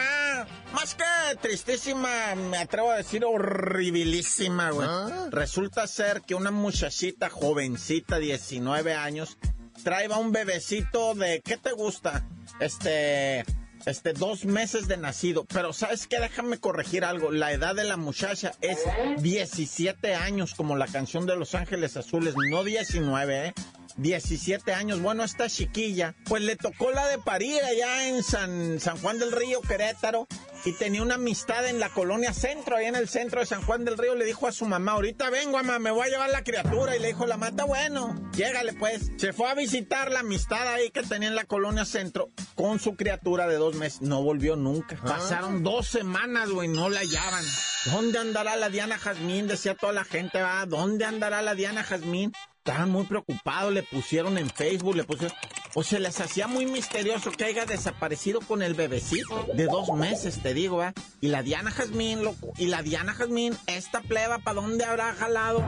Más 0.72 0.94
que 0.94 1.04
tristísima, 1.40 2.34
me 2.36 2.58
atrevo 2.58 2.90
a 2.90 2.96
decir 2.96 3.24
horribilísima, 3.24 4.70
güey. 4.70 4.88
¿Ah? 4.88 5.28
Resulta 5.30 5.86
ser 5.86 6.22
que 6.22 6.34
una 6.34 6.50
muchachita 6.50 7.28
jovencita, 7.28 8.18
19 8.18 8.94
años, 8.94 9.36
trae 9.82 10.08
un 10.08 10.32
bebecito 10.32 11.14
de, 11.14 11.40
¿qué 11.44 11.56
te 11.56 11.72
gusta? 11.72 12.24
Este, 12.60 13.44
este, 13.86 14.12
dos 14.12 14.44
meses 14.44 14.86
de 14.86 14.96
nacido. 14.96 15.44
Pero 15.44 15.72
¿sabes 15.72 16.06
qué? 16.06 16.20
Déjame 16.20 16.58
corregir 16.58 17.04
algo. 17.04 17.32
La 17.32 17.52
edad 17.52 17.74
de 17.74 17.84
la 17.84 17.96
muchacha 17.96 18.52
es 18.60 18.78
17 19.18 20.14
años, 20.14 20.54
como 20.54 20.76
la 20.76 20.86
canción 20.86 21.26
de 21.26 21.36
Los 21.36 21.54
Ángeles 21.54 21.96
Azules, 21.96 22.34
no 22.50 22.62
19, 22.62 23.48
¿eh? 23.48 23.54
17 23.96 24.72
años. 24.72 25.00
Bueno, 25.00 25.24
esta 25.24 25.48
chiquilla, 25.48 26.14
pues 26.24 26.42
le 26.42 26.56
tocó 26.56 26.90
la 26.90 27.06
de 27.08 27.18
parir 27.18 27.62
allá 27.62 28.08
en 28.08 28.22
San, 28.22 28.80
San 28.80 28.98
Juan 28.98 29.18
del 29.18 29.32
Río, 29.32 29.60
Querétaro 29.62 30.26
y 30.64 30.73
tenía 30.73 31.02
una 31.02 31.14
amistad 31.14 31.67
en 31.67 31.81
la 31.81 31.88
colonia 31.88 32.33
centro, 32.33 32.76
ahí 32.76 32.87
en 32.87 32.97
el 32.97 33.09
centro 33.09 33.40
de 33.40 33.47
San 33.47 33.62
Juan 33.62 33.85
del 33.85 33.99
Río, 33.99 34.14
le 34.14 34.25
dijo 34.25 34.47
a 34.47 34.52
su 34.52 34.67
mamá, 34.67 34.93
ahorita 34.93 35.31
vengo, 35.31 35.52
mamá, 35.52 35.79
me 35.79 35.90
voy 35.90 36.07
a 36.07 36.11
llevar 36.11 36.31
la 36.31 36.45
criatura, 36.45 36.97
y 36.97 37.00
le 37.00 37.09
dijo 37.09 37.26
la 37.26 37.37
mata, 37.37 37.64
bueno, 37.64 38.14
llégale 38.33 38.73
pues. 38.75 39.11
Se 39.17 39.33
fue 39.33 39.49
a 39.50 39.55
visitar 39.55 40.11
la 40.11 40.21
amistad 40.21 40.67
ahí 40.69 40.90
que 40.90 41.02
tenía 41.02 41.29
en 41.29 41.35
la 41.35 41.45
colonia 41.45 41.85
centro 41.85 42.31
con 42.55 42.79
su 42.79 42.97
criatura 42.97 43.49
de 43.49 43.57
dos 43.57 43.75
meses, 43.75 44.02
no 44.02 44.23
volvió 44.23 44.57
nunca. 44.57 44.99
Ah. 45.02 45.17
Pasaron 45.19 45.62
dos 45.62 45.87
semanas, 45.88 46.50
güey, 46.50 46.69
no 46.69 46.88
la 46.88 47.00
hallaban. 47.00 47.45
¿Dónde 47.87 48.19
andará 48.19 48.57
la 48.57 48.69
Diana 48.69 48.99
Jazmín? 48.99 49.49
Decía 49.49 49.75
toda 49.75 49.93
la 49.93 50.05
gente, 50.05 50.43
va, 50.43 50.67
¿dónde 50.67 51.07
andará 51.07 51.40
la 51.40 51.55
Diana 51.55 51.83
Jazmín? 51.83 52.33
Estaban 52.59 52.90
muy 52.90 53.05
preocupados, 53.07 53.73
le 53.73 53.83
pusieron 53.83 54.37
en 54.37 54.50
Facebook, 54.50 54.97
le 54.97 55.05
pusieron... 55.05 55.35
O 55.74 55.84
se 55.84 56.00
les 56.00 56.20
hacía 56.20 56.48
muy 56.48 56.66
misterioso 56.66 57.30
que 57.30 57.44
haya 57.44 57.64
desaparecido 57.64 58.40
con 58.40 58.60
el 58.60 58.74
bebecito 58.74 59.46
de 59.54 59.66
dos 59.66 59.92
meses, 59.94 60.40
te 60.42 60.52
digo, 60.52 60.82
¿eh? 60.82 60.92
Y 61.20 61.28
la 61.28 61.44
Diana 61.44 61.70
Jazmín, 61.70 62.24
loco, 62.24 62.52
y 62.58 62.66
la 62.66 62.82
Diana 62.82 63.14
Jazmín, 63.14 63.56
esta 63.66 64.00
pleba, 64.00 64.38
¿para 64.38 64.60
dónde 64.60 64.84
habrá 64.84 65.14
jalado? 65.14 65.64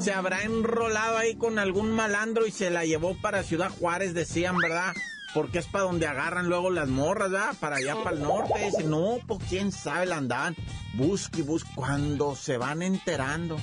Se 0.00 0.12
habrá 0.12 0.42
enrolado 0.42 1.16
ahí 1.16 1.34
con 1.36 1.58
algún 1.58 1.90
malandro 1.90 2.46
y 2.46 2.50
se 2.50 2.68
la 2.68 2.84
llevó 2.84 3.16
para 3.16 3.42
Ciudad 3.42 3.70
Juárez, 3.70 4.12
decían, 4.12 4.58
¿verdad? 4.58 4.92
Porque 5.32 5.58
es 5.58 5.66
para 5.66 5.84
donde 5.84 6.06
agarran 6.06 6.48
luego 6.48 6.70
las 6.70 6.88
morras, 6.88 7.30
¿verdad? 7.30 7.54
Para 7.58 7.76
allá, 7.76 7.96
para 8.02 8.16
el 8.16 8.22
norte. 8.22 8.64
Dice, 8.66 8.84
no, 8.84 9.18
pues 9.26 9.40
quién 9.48 9.72
sabe, 9.72 10.06
la 10.06 10.16
andaban. 10.16 10.56
Busque 10.94 11.40
y 11.40 11.42
busque. 11.42 11.70
Cuando 11.74 12.34
se 12.36 12.58
van 12.58 12.82
enterando 12.82 13.58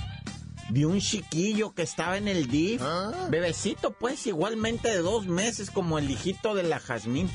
de 0.69 0.85
un 0.85 0.99
chiquillo 0.99 1.73
que 1.73 1.83
estaba 1.83 2.17
en 2.17 2.27
el 2.27 2.47
DIF, 2.47 2.81
ah. 2.83 3.27
bebecito 3.29 3.91
pues 3.91 4.25
igualmente 4.27 4.89
de 4.89 4.99
dos 4.99 5.27
meses 5.27 5.69
como 5.69 5.99
el 5.99 6.09
hijito 6.09 6.55
de 6.55 6.63
la 6.63 6.79
Jazmín. 6.79 7.29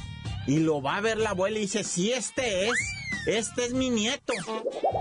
Y 0.47 0.59
lo 0.59 0.83
va 0.83 0.97
a 0.97 1.01
ver 1.01 1.19
la 1.19 1.31
abuela 1.31 1.59
y 1.59 1.63
dice, 1.63 1.85
sí, 1.85 2.13
este 2.13 2.67
es, 2.67 2.75
este 3.27 3.67
es 3.67 3.75
mi 3.75 3.91
nieto. 3.91 4.33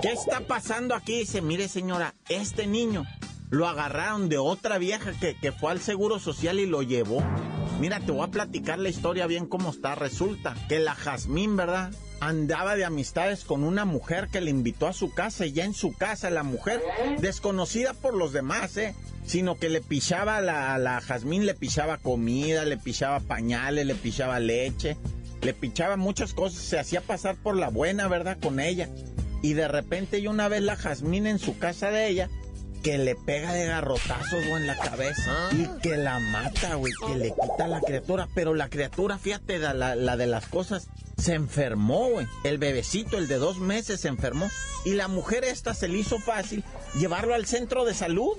¿Qué 0.02 0.12
está 0.12 0.42
pasando 0.42 0.96
aquí? 0.96 1.20
Dice, 1.20 1.42
mire 1.42 1.68
señora, 1.68 2.14
este 2.28 2.68
niño 2.68 3.06
lo 3.50 3.68
agarraron 3.68 4.30
de 4.30 4.38
otra 4.38 4.78
vieja 4.78 5.14
que, 5.14 5.36
que 5.36 5.52
fue 5.52 5.72
al 5.72 5.80
Seguro 5.80 6.20
Social 6.20 6.60
y 6.60 6.66
lo 6.66 6.84
llevó. 6.84 7.24
Mira, 7.80 8.00
te 8.00 8.12
voy 8.12 8.28
a 8.28 8.32
platicar 8.32 8.78
la 8.78 8.90
historia 8.90 9.26
bien 9.26 9.48
cómo 9.48 9.72
está. 9.72 9.96
Resulta 9.96 10.56
que 10.68 10.80
la 10.80 10.94
Jazmín, 10.94 11.56
¿verdad? 11.56 11.92
Andaba 12.22 12.76
de 12.76 12.86
amistades 12.86 13.44
con 13.44 13.64
una 13.64 13.86
mujer 13.86 14.28
que 14.32 14.42
le 14.42 14.52
invitó 14.52 14.88
a 14.88 14.94
su 14.94 15.14
casa 15.14 15.46
y 15.46 15.54
ya 15.54 15.66
en 15.66 15.74
su 15.74 15.94
casa 15.94 16.30
la 16.30 16.44
mujer, 16.44 16.82
desconocida 17.20 17.94
por 17.94 18.14
los 18.14 18.34
demás, 18.34 18.76
¿eh? 18.78 18.96
sino 19.26 19.56
que 19.58 19.70
le 19.70 19.82
pichaba 19.82 20.38
a 20.38 20.42
la, 20.42 20.78
la 20.78 21.02
Jazmín, 21.02 21.46
le 21.46 21.54
pichaba 21.54 21.98
comida, 21.98 22.66
le 22.66 22.78
pichaba 22.78 23.20
pañales, 23.20 23.86
le 23.86 23.96
pichaba 23.96 24.40
leche, 24.40 24.98
le 25.42 25.54
pichaba 25.54 25.98
muchas 25.98 26.34
cosas, 26.34 26.62
se 26.62 26.80
hacía 26.80 27.02
pasar 27.02 27.36
por 27.36 27.56
la 27.56 27.70
buena, 27.70 28.08
¿verdad? 28.08 28.38
Con 28.42 28.60
ella. 28.60 28.90
Y 29.42 29.54
de 29.54 29.68
repente 29.68 30.20
y 30.20 30.28
una 30.28 30.48
vez 30.48 30.62
la 30.62 30.76
Jazmín 30.76 31.28
en 31.28 31.40
su 31.40 31.58
casa 31.58 31.92
de 31.92 32.08
ella, 32.08 32.30
que 32.84 32.98
le 32.98 33.16
pega 33.16 33.54
de 33.54 33.66
garrotazos, 33.66 34.46
en 34.46 34.68
la 34.68 34.78
cabeza. 34.78 35.24
Ah. 35.28 35.50
Y 35.54 35.68
que 35.82 35.98
la 35.98 36.20
mata, 36.20 36.76
güey, 36.76 36.94
que 37.08 37.16
le 37.16 37.34
quita 37.34 37.68
la 37.68 37.82
criatura. 37.82 38.28
Pero 38.34 38.54
la 38.54 38.70
criatura, 38.70 39.18
fíjate, 39.18 39.60
la, 39.60 39.96
la 39.96 40.18
de 40.18 40.28
las 40.28 40.48
cosas, 40.48 40.88
se 41.20 41.34
enfermó, 41.34 42.10
güey. 42.10 42.28
El 42.44 42.58
bebecito, 42.58 43.18
el 43.18 43.28
de 43.28 43.38
dos 43.38 43.58
meses, 43.58 44.02
se 44.02 44.08
enfermó. 44.08 44.50
Y 44.86 44.94
la 44.94 45.08
mujer 45.08 45.44
esta 45.44 45.74
se 45.74 45.88
le 45.88 45.98
hizo 45.98 46.20
fácil 46.20 46.64
llevarlo 46.96 47.34
al 47.34 47.46
centro 47.46 47.86
de 47.86 47.94
salud. 47.94 48.38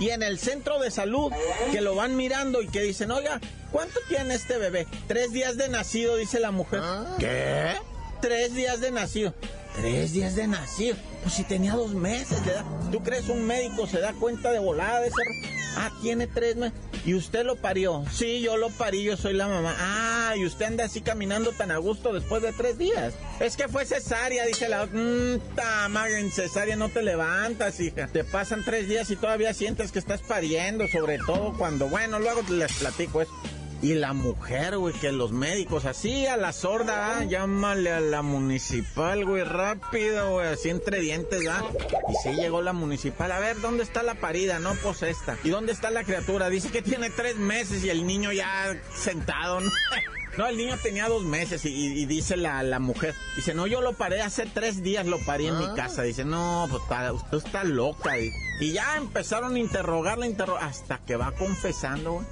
Y 0.00 0.10
en 0.10 0.22
el 0.22 0.38
centro 0.38 0.78
de 0.78 0.90
salud, 0.90 1.32
que 1.72 1.80
lo 1.80 1.94
van 1.94 2.16
mirando 2.16 2.62
y 2.62 2.68
que 2.68 2.82
dicen, 2.82 3.10
oiga, 3.10 3.40
¿cuánto 3.72 3.98
tiene 4.08 4.34
este 4.34 4.56
bebé? 4.56 4.86
Tres 5.08 5.32
días 5.32 5.56
de 5.56 5.68
nacido, 5.68 6.16
dice 6.16 6.38
la 6.38 6.52
mujer. 6.52 6.80
Ah. 6.82 7.16
¿Qué? 7.18 7.72
Tres 8.20 8.54
días 8.54 8.80
de 8.80 8.92
nacido. 8.92 9.34
Tres 9.80 10.12
días 10.12 10.36
de 10.36 10.46
nacido. 10.46 10.96
Pues 11.22 11.34
si 11.34 11.44
tenía 11.44 11.74
dos 11.74 11.94
meses 11.94 12.44
de 12.44 12.52
edad. 12.52 12.64
¿Tú 12.92 13.02
crees 13.02 13.28
un 13.28 13.44
médico 13.44 13.86
se 13.86 14.00
da 14.00 14.12
cuenta 14.12 14.52
de 14.52 14.58
volada 14.60 15.00
de 15.00 15.08
ese... 15.08 15.57
Ah, 15.80 15.92
tiene 16.02 16.26
tres 16.26 16.56
meses. 16.56 16.76
¿Y 17.04 17.14
usted 17.14 17.44
lo 17.44 17.54
parió? 17.54 18.04
Sí, 18.12 18.40
yo 18.40 18.56
lo 18.56 18.68
parí, 18.70 19.04
yo 19.04 19.16
soy 19.16 19.34
la 19.34 19.46
mamá. 19.46 19.76
Ah, 19.78 20.34
y 20.36 20.44
usted 20.44 20.66
anda 20.66 20.84
así 20.84 21.02
caminando 21.02 21.52
tan 21.52 21.70
a 21.70 21.76
gusto 21.76 22.12
después 22.12 22.42
de 22.42 22.52
tres 22.52 22.78
días. 22.78 23.14
Es 23.38 23.56
que 23.56 23.68
fue 23.68 23.84
cesárea, 23.84 24.44
dice 24.44 24.68
la 24.68 24.82
otra. 24.82 24.98
Mmm, 24.98 25.96
en 26.18 26.32
cesárea 26.32 26.74
no 26.74 26.88
te 26.88 27.02
levantas, 27.02 27.78
hija. 27.78 28.08
Te 28.08 28.24
pasan 28.24 28.64
tres 28.64 28.88
días 28.88 29.08
y 29.12 29.16
todavía 29.16 29.54
sientes 29.54 29.92
que 29.92 30.00
estás 30.00 30.20
pariendo, 30.20 30.88
sobre 30.88 31.18
todo 31.18 31.54
cuando, 31.56 31.88
bueno, 31.88 32.18
luego 32.18 32.42
les 32.50 32.72
platico 32.72 33.22
eso. 33.22 33.32
Y 33.80 33.94
la 33.94 34.12
mujer, 34.12 34.76
güey, 34.76 34.92
que 34.92 35.12
los 35.12 35.30
médicos, 35.30 35.84
así 35.84 36.26
a 36.26 36.36
la 36.36 36.52
sorda, 36.52 37.22
llámale 37.24 37.92
a 37.92 38.00
la 38.00 38.22
municipal, 38.22 39.24
güey, 39.24 39.44
rápido, 39.44 40.32
güey, 40.32 40.48
así 40.48 40.68
entre 40.70 41.00
dientes, 41.00 41.46
¿ah? 41.48 41.62
Y 42.08 42.14
sí 42.22 42.34
llegó 42.34 42.60
la 42.60 42.72
municipal, 42.72 43.30
a 43.30 43.38
ver, 43.38 43.60
¿dónde 43.60 43.84
está 43.84 44.02
la 44.02 44.16
parida? 44.16 44.58
No, 44.58 44.74
pues 44.82 45.02
esta. 45.04 45.38
¿Y 45.44 45.50
dónde 45.50 45.72
está 45.72 45.90
la 45.90 46.02
criatura? 46.02 46.50
Dice 46.50 46.70
que 46.70 46.82
tiene 46.82 47.08
tres 47.10 47.36
meses 47.36 47.84
y 47.84 47.90
el 47.90 48.04
niño 48.04 48.32
ya 48.32 48.76
sentado, 48.92 49.60
¿no? 49.60 49.70
No, 50.38 50.46
el 50.46 50.56
niño 50.56 50.76
tenía 50.80 51.08
dos 51.08 51.24
meses 51.24 51.64
y, 51.64 52.06
dice 52.06 52.36
la, 52.36 52.62
la, 52.62 52.78
mujer, 52.78 53.12
dice, 53.34 53.54
no, 53.54 53.66
yo 53.66 53.80
lo 53.80 53.94
paré 53.94 54.22
hace 54.22 54.46
tres 54.46 54.84
días, 54.84 55.04
lo 55.04 55.18
paré 55.18 55.48
en 55.48 55.58
mi 55.58 55.64
ah. 55.64 55.72
casa. 55.74 56.02
Dice, 56.02 56.24
no, 56.24 56.68
pues 56.70 56.80
usted 57.12 57.38
está 57.38 57.64
loca. 57.64 58.16
Y 58.60 58.72
ya 58.72 58.96
empezaron 58.98 59.56
a 59.56 59.58
interrogarla, 59.58 60.28
hasta 60.60 60.98
que 60.98 61.16
va 61.16 61.32
confesando, 61.32 62.12
güey. 62.12 62.26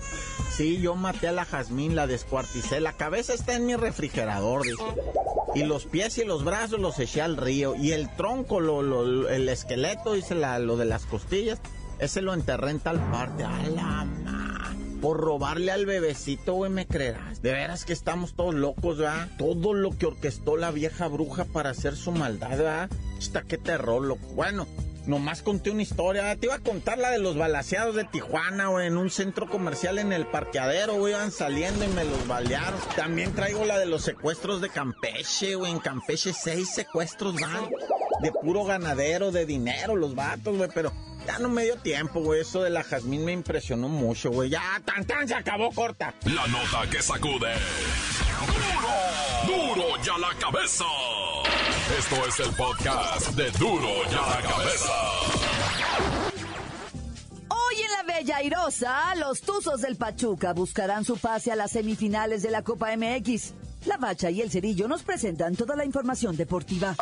Sí, 0.57 0.79
yo 0.81 0.95
maté 0.95 1.27
a 1.27 1.33
la 1.33 1.45
Jazmín, 1.45 1.97
la 1.97 2.07
descuarticé. 2.07 2.81
La 2.81 2.93
cabeza 2.93 3.35
está 3.35 3.55
en 3.55 3.67
mi 3.67 3.75
refrigerador, 3.75 4.63
dice. 4.63 4.85
Y 5.57 5.65
los 5.65 5.87
pies 5.87 6.17
y 6.19 6.25
los 6.25 6.45
brazos 6.45 6.79
los 6.79 7.01
eché 7.01 7.23
al 7.23 7.37
río. 7.37 7.75
Y 7.75 7.91
el 7.91 8.15
tronco, 8.15 8.61
lo, 8.61 9.29
el 9.29 9.49
esqueleto, 9.49 10.13
dice 10.13 10.37
la, 10.37 10.61
lo 10.61 10.77
de 10.77 10.85
las 10.85 11.07
costillas, 11.07 11.59
ese 11.99 12.23
lo 12.23 12.35
enterré 12.35 12.71
en 12.71 12.79
tal 12.79 13.01
parte. 13.11 13.43
¡A 13.43 13.63
la 13.69 14.07
por 15.01 15.21
robarle 15.21 15.73
al 15.73 15.87
bebecito, 15.87 16.55
güey, 16.55 16.71
me 16.71 16.87
creerás. 16.87 17.43
De 17.43 17.53
veras 17.53 17.85
que 17.85 17.93
estamos 17.93 18.35
todos 18.35 18.55
locos, 18.55 18.99
¿verdad? 18.99 19.29
Todo 19.39 19.75
lo 19.75 19.97
que 19.97 20.07
orquestó 20.07 20.57
la 20.57 20.71
vieja 20.71 21.09
bruja 21.09 21.45
para 21.45 21.71
hacer 21.71 21.97
su 21.97 22.13
maldad, 22.13 22.51
¿verdad? 22.51 22.91
Está 23.19 23.43
qué 23.43 23.59
terror, 23.59 24.03
loco. 24.03 24.27
Bueno, 24.35 24.67
nomás 25.07 25.43
conté 25.43 25.71
una 25.71 25.83
historia. 25.83 26.37
Te 26.37 26.47
iba 26.47 26.57
a 26.57 26.61
contar 26.61 26.99
la 26.99 27.11
de 27.11 27.19
los 27.19 27.37
balaseados 27.37 27.95
de 27.95 28.05
Tijuana, 28.05 28.69
güey, 28.69 28.87
en 28.87 28.97
un 28.97 29.11
centro 29.11 29.49
comercial 29.49 29.99
en 29.99 30.13
el 30.13 30.27
parqueadero, 30.27 30.95
güey, 30.95 31.15
iban 31.15 31.31
saliendo 31.31 31.85
y 31.85 31.89
me 31.89 32.05
los 32.05 32.27
balearon. 32.27 32.81
También 32.97 33.35
traigo 33.35 33.65
la 33.65 33.79
de 33.79 33.87
los 33.87 34.03
secuestros 34.03 34.61
de 34.61 34.69
Campeche, 34.69 35.55
güey. 35.55 35.73
En 35.73 35.79
Campeche 35.79 36.33
seis 36.33 36.71
secuestros 36.75 37.41
van. 37.41 37.71
De 38.23 38.33
puro 38.33 38.65
ganadero, 38.65 39.31
de 39.31 39.45
dinero, 39.45 39.95
los 39.95 40.15
vatos, 40.15 40.57
güey, 40.57 40.71
pero 40.75 40.91
ya 41.27 41.39
no 41.39 41.49
me 41.49 41.65
dio 41.65 41.77
tiempo, 41.77 42.21
güey. 42.21 42.41
Eso 42.41 42.63
de 42.63 42.71
la 42.71 42.83
Jazmín 42.83 43.25
me 43.25 43.33
impresionó 43.33 43.89
mucho, 43.89 44.31
güey. 44.31 44.51
Ya, 44.51 44.81
tan 44.85 45.05
tan, 45.05 45.27
se 45.27 45.35
acabó 45.35 45.71
corta. 45.73 46.15
La 46.25 46.47
nota 46.47 46.89
que 46.91 47.03
sacude. 47.03 47.53
¡Duro! 49.47 49.75
¡Duro 49.75 50.03
ya 50.03 50.19
la 50.19 50.35
cabeza! 50.39 50.85
Esto 51.99 52.17
es 52.27 52.41
el 52.41 52.55
podcast 52.55 53.31
de 53.31 53.51
Duro 53.53 53.89
ya 54.11 54.21
la 54.21 54.43
cabeza. 54.43 54.93
Hoy 57.49 57.83
en 57.83 57.93
la 57.93 58.15
Bella 58.15 58.37
Airosa, 58.39 59.15
los 59.17 59.41
Tuzos 59.41 59.81
del 59.81 59.97
Pachuca 59.97 60.53
buscarán 60.53 61.05
su 61.05 61.17
pase 61.17 61.53
a 61.53 61.57
las 61.57 61.73
semifinales 61.73 62.43
de 62.43 62.51
la 62.51 62.63
Copa 62.63 62.97
MX. 62.97 63.53
La 63.87 63.97
Bacha 63.99 64.31
y 64.31 64.41
el 64.41 64.51
Cerillo 64.51 64.89
nos 64.89 65.03
presentan 65.03 65.55
toda 65.55 65.77
la 65.77 65.85
información 65.85 66.37
deportiva. 66.37 66.97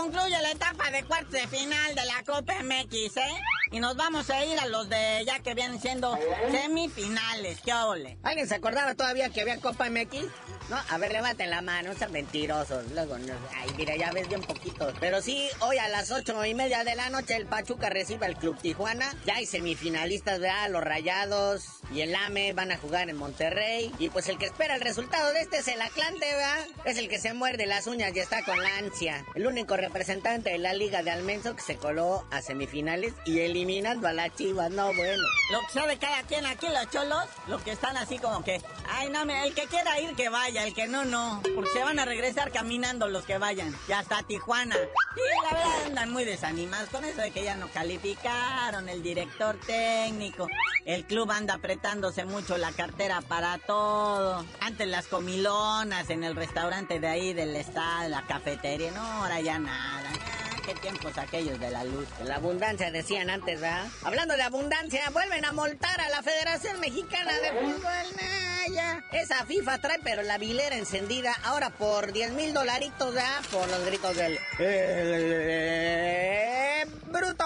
Concluye 0.00 0.40
la 0.40 0.52
etapa 0.52 0.90
de 0.90 1.04
cuartos 1.04 1.32
de 1.32 1.46
final 1.46 1.94
de 1.94 2.04
la 2.06 2.22
Copa 2.24 2.54
MX, 2.62 3.18
¿eh? 3.18 3.42
Y 3.70 3.80
nos 3.80 3.96
vamos 3.96 4.30
a 4.30 4.44
ir 4.46 4.58
a 4.58 4.66
los 4.66 4.88
de 4.88 5.22
ya 5.26 5.40
que 5.40 5.52
vienen 5.52 5.78
siendo 5.78 6.16
semifinales. 6.50 7.60
¿Qué 7.60 7.74
ole? 7.74 8.16
¿Alguien 8.22 8.48
se 8.48 8.54
acordaba 8.54 8.94
todavía 8.94 9.28
que 9.28 9.42
había 9.42 9.60
Copa 9.60 9.90
MX? 9.90 10.24
No, 10.70 10.78
a 10.88 10.98
ver, 10.98 11.10
levanten 11.10 11.50
la 11.50 11.62
mano, 11.62 11.92
sean 11.94 12.12
mentirosos. 12.12 12.92
Luego, 12.92 13.16
ay, 13.16 13.70
mira, 13.76 13.96
ya 13.96 14.12
ves 14.12 14.28
bien 14.28 14.40
poquito. 14.40 14.92
Pero 15.00 15.20
sí, 15.20 15.48
hoy 15.58 15.78
a 15.78 15.88
las 15.88 16.12
ocho 16.12 16.44
y 16.44 16.54
media 16.54 16.84
de 16.84 16.94
la 16.94 17.10
noche 17.10 17.34
el 17.34 17.46
Pachuca 17.46 17.90
recibe 17.90 18.26
al 18.26 18.36
Club 18.36 18.56
Tijuana. 18.56 19.12
Ya 19.26 19.34
hay 19.34 19.46
semifinalistas, 19.46 20.38
¿verdad? 20.38 20.70
Los 20.70 20.84
Rayados, 20.84 21.80
y 21.92 22.02
el 22.02 22.14
AME 22.14 22.52
van 22.52 22.70
a 22.70 22.78
jugar 22.78 23.10
en 23.10 23.16
Monterrey. 23.16 23.92
Y 23.98 24.10
pues 24.10 24.28
el 24.28 24.38
que 24.38 24.46
espera 24.46 24.76
el 24.76 24.80
resultado 24.80 25.32
de 25.32 25.40
este 25.40 25.58
es 25.58 25.68
el 25.68 25.82
Atlante, 25.82 26.26
¿verdad? 26.26 26.66
Es 26.84 26.98
el 26.98 27.08
que 27.08 27.18
se 27.18 27.32
muerde 27.34 27.66
las 27.66 27.86
uñas 27.86 28.14
y 28.14 28.20
está 28.20 28.44
con 28.44 28.62
la 28.62 28.76
ansia. 28.76 29.24
El 29.34 29.46
único 29.46 29.76
representante 29.76 30.50
de 30.50 30.58
la 30.58 30.72
Liga 30.72 31.02
de 31.02 31.10
Almenso 31.10 31.56
que 31.56 31.62
se 31.62 31.76
coló 31.76 32.24
a 32.30 32.42
semifinales 32.42 33.14
y 33.24 33.40
eliminando 33.40 34.06
a 34.06 34.12
la 34.12 34.32
Chivas, 34.32 34.70
no 34.70 34.94
bueno. 34.94 35.22
Lo 35.50 35.60
que 35.66 35.72
sabe 35.72 35.98
cada 35.98 36.22
quien 36.22 36.46
aquí, 36.46 36.66
los 36.68 36.88
cholos, 36.90 37.24
los 37.48 37.60
que 37.62 37.72
están 37.72 37.96
así 37.96 38.18
como 38.18 38.44
que, 38.44 38.60
ay, 38.88 39.08
no, 39.10 39.22
el 39.22 39.54
que 39.54 39.66
quiera 39.66 39.98
ir 40.00 40.14
que 40.14 40.28
vaya, 40.28 40.59
el 40.60 40.74
que 40.74 40.86
no, 40.86 41.04
no. 41.04 41.42
Porque 41.54 41.70
se 41.72 41.82
van 41.82 41.98
a 41.98 42.04
regresar 42.04 42.50
caminando 42.50 43.08
los 43.08 43.24
que 43.24 43.38
vayan. 43.38 43.74
Ya 43.88 44.00
está 44.00 44.22
Tijuana. 44.22 44.76
Y 44.76 45.44
la 45.44 45.58
verdad 45.58 45.86
andan 45.86 46.10
muy 46.10 46.24
desanimados 46.24 46.88
con 46.90 47.04
eso 47.04 47.20
de 47.20 47.30
que 47.30 47.42
ya 47.44 47.56
no 47.56 47.68
calificaron, 47.68 48.88
el 48.88 49.02
director 49.02 49.58
técnico. 49.66 50.48
El 50.84 51.04
club 51.04 51.30
anda 51.30 51.54
apretándose 51.54 52.24
mucho 52.24 52.56
la 52.58 52.72
cartera 52.72 53.20
para 53.20 53.58
todo. 53.58 54.44
Antes 54.60 54.88
las 54.88 55.06
comilonas 55.06 56.10
en 56.10 56.24
el 56.24 56.36
restaurante 56.36 57.00
de 57.00 57.08
ahí 57.08 57.32
del 57.32 57.56
estado, 57.56 58.08
la 58.08 58.26
cafetería. 58.26 58.90
No, 58.92 59.02
ahora 59.02 59.40
ya 59.40 59.58
nada. 59.58 60.10
Qué 60.64 60.74
tiempos 60.74 61.16
aquellos 61.18 61.58
de 61.58 61.70
la 61.70 61.84
luz. 61.84 62.06
La 62.24 62.36
abundancia 62.36 62.90
decían 62.90 63.30
antes, 63.30 63.60
¿verdad? 63.60 63.86
Hablando 64.02 64.36
de 64.36 64.42
abundancia, 64.42 65.08
vuelven 65.10 65.44
a 65.44 65.52
multar 65.52 66.00
a 66.00 66.08
la 66.10 66.22
Federación 66.22 66.78
Mexicana 66.80 67.32
de 67.40 67.52
Fútbol. 67.52 68.49
Esa 69.12 69.44
FIFA 69.44 69.78
trae 69.78 69.98
pero 70.02 70.22
la 70.22 70.38
vilera 70.38 70.76
encendida 70.76 71.34
ahora 71.44 71.70
por 71.70 72.12
10 72.12 72.32
mil 72.32 72.54
dolaritos, 72.54 73.12
¿verdad? 73.14 73.40
Por 73.50 73.68
los 73.68 73.84
gritos 73.84 74.16
del... 74.16 74.38
¡Eh, 74.58 76.04
¡Bruto! 77.06 77.44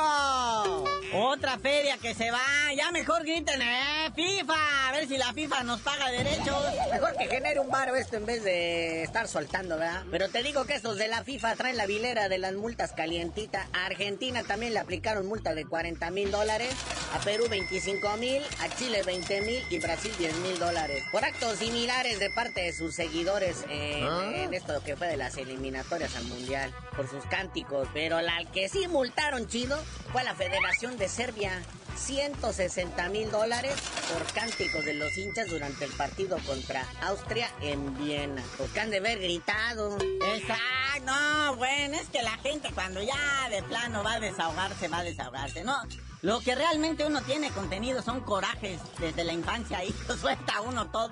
Otra 1.17 1.59
feria 1.59 1.97
que 1.99 2.13
se 2.13 2.31
va. 2.31 2.41
Ya 2.77 2.91
mejor 2.91 3.23
griten, 3.23 3.63
eh, 3.63 4.11
FIFA. 4.17 4.89
A 4.89 4.93
ver 4.93 5.07
si 5.07 5.17
la 5.17 5.33
FIFA 5.33 5.63
nos 5.63 5.81
paga 5.81 6.11
derechos. 6.11 6.57
Mejor 6.91 7.17
que 7.17 7.27
genere 7.27 7.61
un 7.61 7.71
baro 7.71 7.95
esto 7.95 8.17
en 8.17 8.27
vez 8.27 8.43
de 8.43 9.05
estar 9.05 9.29
soltando, 9.29 9.79
¿verdad? 9.79 10.03
Pero 10.11 10.29
te 10.29 10.43
digo 10.43 10.65
que 10.65 10.75
estos 10.75 10.99
de 10.99 11.07
la 11.07 11.23
FIFA 11.23 11.55
traen 11.55 11.77
la 11.77 11.87
vilera 11.87 12.29
de 12.29 12.39
las 12.39 12.55
multas 12.55 12.93
calientita. 12.93 13.69
A 13.73 13.87
Argentina 13.87 14.43
también 14.43 14.75
le 14.75 14.81
aplicaron 14.81 15.27
multa 15.27 15.55
de 15.55 15.65
40 15.65 16.11
mil 16.11 16.33
dólares. 16.33 16.75
A 17.15 17.21
Perú 17.21 17.47
25 17.49 18.17
mil. 18.17 18.43
A 18.61 18.69
Chile 18.75 19.03
20 19.05 19.41
mil. 19.43 19.63
Y 19.71 19.79
Brasil 19.79 20.13
10 20.19 20.37
mil 20.39 20.59
dólares. 20.59 21.05
Por 21.13 21.25
actos 21.25 21.59
similares 21.59 22.19
de 22.19 22.31
parte 22.31 22.63
de 22.63 22.73
sus 22.73 22.93
seguidores 22.95 23.65
en, 23.69 24.05
¿Ah? 24.05 24.33
en 24.35 24.53
esto 24.53 24.83
que 24.83 24.97
fue 24.97 25.07
de 25.07 25.17
las 25.17 25.37
eliminatorias 25.37 26.17
al 26.17 26.25
mundial. 26.25 26.75
Por 26.97 27.09
sus 27.09 27.25
cánticos. 27.27 27.89
Pero 27.95 28.21
la 28.21 28.45
que 28.53 28.69
sí 28.69 28.89
multaron 28.89 29.47
chido 29.47 29.81
fue 30.11 30.25
la 30.25 30.35
Federación 30.35 30.97
de 30.99 31.04
Serbia. 31.09 31.63
160 31.97 33.09
mil 33.11 33.31
dólares 33.31 33.75
por 34.13 34.25
cánticos 34.33 34.85
de 34.85 34.95
los 34.95 35.17
hinchas 35.17 35.49
durante 35.49 35.85
el 35.85 35.93
partido 35.93 36.39
contra 36.47 36.85
Austria 37.03 37.49
en 37.61 37.97
Viena. 37.97 38.43
Porque 38.59 38.81
han 38.81 38.91
de 38.91 38.99
haber 38.99 39.21
gritado. 39.21 39.97
Exacto, 39.97 41.05
no, 41.05 41.57
bueno, 41.57 41.97
es 41.97 42.09
que 42.09 42.23
la 42.23 42.37
gente 42.39 42.71
cuando 42.75 43.01
ya 43.03 43.49
de 43.49 43.63
plano 43.63 44.03
va 44.03 44.15
a 44.15 44.21
desahogarse, 44.21 44.89
va 44.89 44.99
a 44.99 45.05
desahogarse, 45.05 45.65
¿no? 45.65 45.77
Lo 46.25 46.41
que 46.41 46.55
realmente 46.55 47.05
uno 47.05 47.21
tiene 47.21 47.51
contenido 47.51 48.01
son 48.01 48.23
corajes 48.23 48.81
desde 48.99 49.25
la 49.25 49.35
infancia 49.35 49.85
y 49.85 49.95
lo 50.09 50.17
suelta 50.17 50.63
uno 50.63 50.91
todo. 50.91 51.11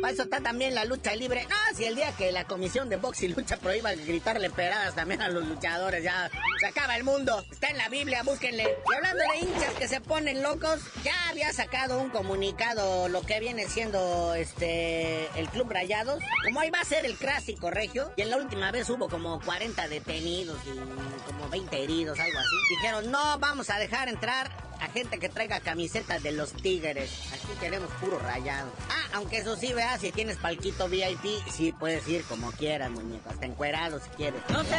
Para 0.00 0.12
eso 0.12 0.22
está 0.22 0.40
también 0.40 0.74
la 0.74 0.86
lucha 0.86 1.14
libre. 1.14 1.46
No, 1.50 1.76
si 1.76 1.84
el 1.84 1.94
día 1.94 2.12
que 2.12 2.32
la 2.32 2.44
comisión 2.44 2.88
de 2.88 2.96
box 2.96 3.24
y 3.24 3.28
lucha 3.28 3.58
prohíba 3.58 3.92
gritarle 3.92 4.48
peradas 4.48 4.94
también 4.94 5.20
a 5.20 5.28
los 5.28 5.46
luchadores, 5.46 6.02
ya 6.02 6.30
se 6.60 6.66
acaba 6.66 6.96
el 6.96 7.04
mundo. 7.04 7.44
Está 7.50 7.68
en 7.68 7.76
la 7.76 7.90
Biblia, 7.90 8.22
búsquenle. 8.22 8.64
Y 8.90 8.94
hablando 8.94 9.22
de 9.22 9.38
hinchas 9.38 9.74
que 9.74 9.86
se 9.86 10.00
ponen 10.00 10.42
locos, 10.42 10.80
ya 11.04 11.28
había 11.28 11.52
sacado 11.52 12.00
un 12.00 12.08
comunicado 12.08 13.08
lo 13.08 13.20
que 13.22 13.40
viene 13.40 13.68
siendo 13.68 14.34
este 14.34 15.28
el 15.38 15.48
Club 15.50 15.70
Rayados. 15.70 16.22
Como 16.44 16.60
ahí 16.60 16.70
va 16.70 16.80
a 16.80 16.84
ser 16.86 17.04
el 17.04 17.16
clásico 17.16 17.70
regio. 17.70 18.12
Y 18.16 18.22
en 18.22 18.30
la 18.30 18.38
última 18.38 18.70
vez 18.70 18.88
hubo 18.88 19.10
como 19.10 19.40
40 19.40 19.88
detenidos 19.88 20.58
y 20.66 21.26
como 21.26 21.50
20 21.50 21.82
heridos, 21.82 22.18
algo 22.18 22.38
así. 22.38 22.56
Dijeron, 22.76 23.10
no 23.10 23.38
vamos 23.38 23.68
a 23.68 23.78
dejar 23.78 24.08
entrar 24.08 24.37
a 24.80 24.86
gente 24.88 25.18
que 25.18 25.28
traiga 25.28 25.60
camisetas 25.60 26.22
de 26.22 26.32
los 26.32 26.52
tigres. 26.52 27.10
Aquí 27.32 27.58
queremos 27.60 27.90
puro 28.00 28.18
rayado. 28.18 28.70
Ah, 28.88 29.08
aunque 29.14 29.38
eso 29.38 29.56
sí, 29.56 29.72
vea, 29.72 29.98
si 29.98 30.12
tienes 30.12 30.36
palquito 30.36 30.88
VIP, 30.88 31.42
sí 31.50 31.72
puedes 31.72 32.06
ir 32.08 32.22
como 32.24 32.52
quieras, 32.52 32.90
muñeco. 32.90 33.28
Hasta 33.30 33.46
encuerado 33.46 33.98
si 33.98 34.08
quieres. 34.10 34.40
No 34.50 34.62
sé, 34.64 34.76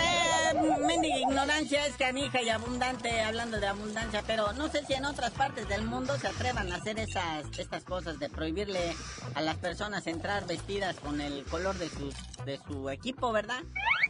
mendiga 0.86 1.18
ignorancia 1.18 1.86
es 1.86 1.96
canija 1.96 2.42
y 2.42 2.50
abundante, 2.50 3.22
hablando 3.22 3.60
de 3.60 3.68
abundancia, 3.68 4.24
pero 4.26 4.54
no 4.54 4.70
sé 4.70 4.86
si 4.86 4.94
en 4.94 5.06
otras 5.06 5.32
partes 5.32 5.68
del 5.68 5.84
mundo 5.84 6.18
se 6.18 6.28
atrevan 6.28 6.72
a 6.72 6.78
hacer 6.78 7.00
esas, 7.00 7.46
estas 7.58 7.84
cosas 7.84 8.20
de 8.20 8.30
prohibirle 8.30 8.96
a 9.36 9.42
las 9.42 9.58
personas 9.58 10.08
entrar 10.08 10.48
vestidas 10.48 10.96
con 10.98 11.20
el 11.20 11.44
color 11.46 11.78
de, 11.78 11.90
sus, 11.90 12.16
de 12.46 12.60
su 12.68 12.90
equipo, 12.90 13.32
¿verdad? 13.32 13.64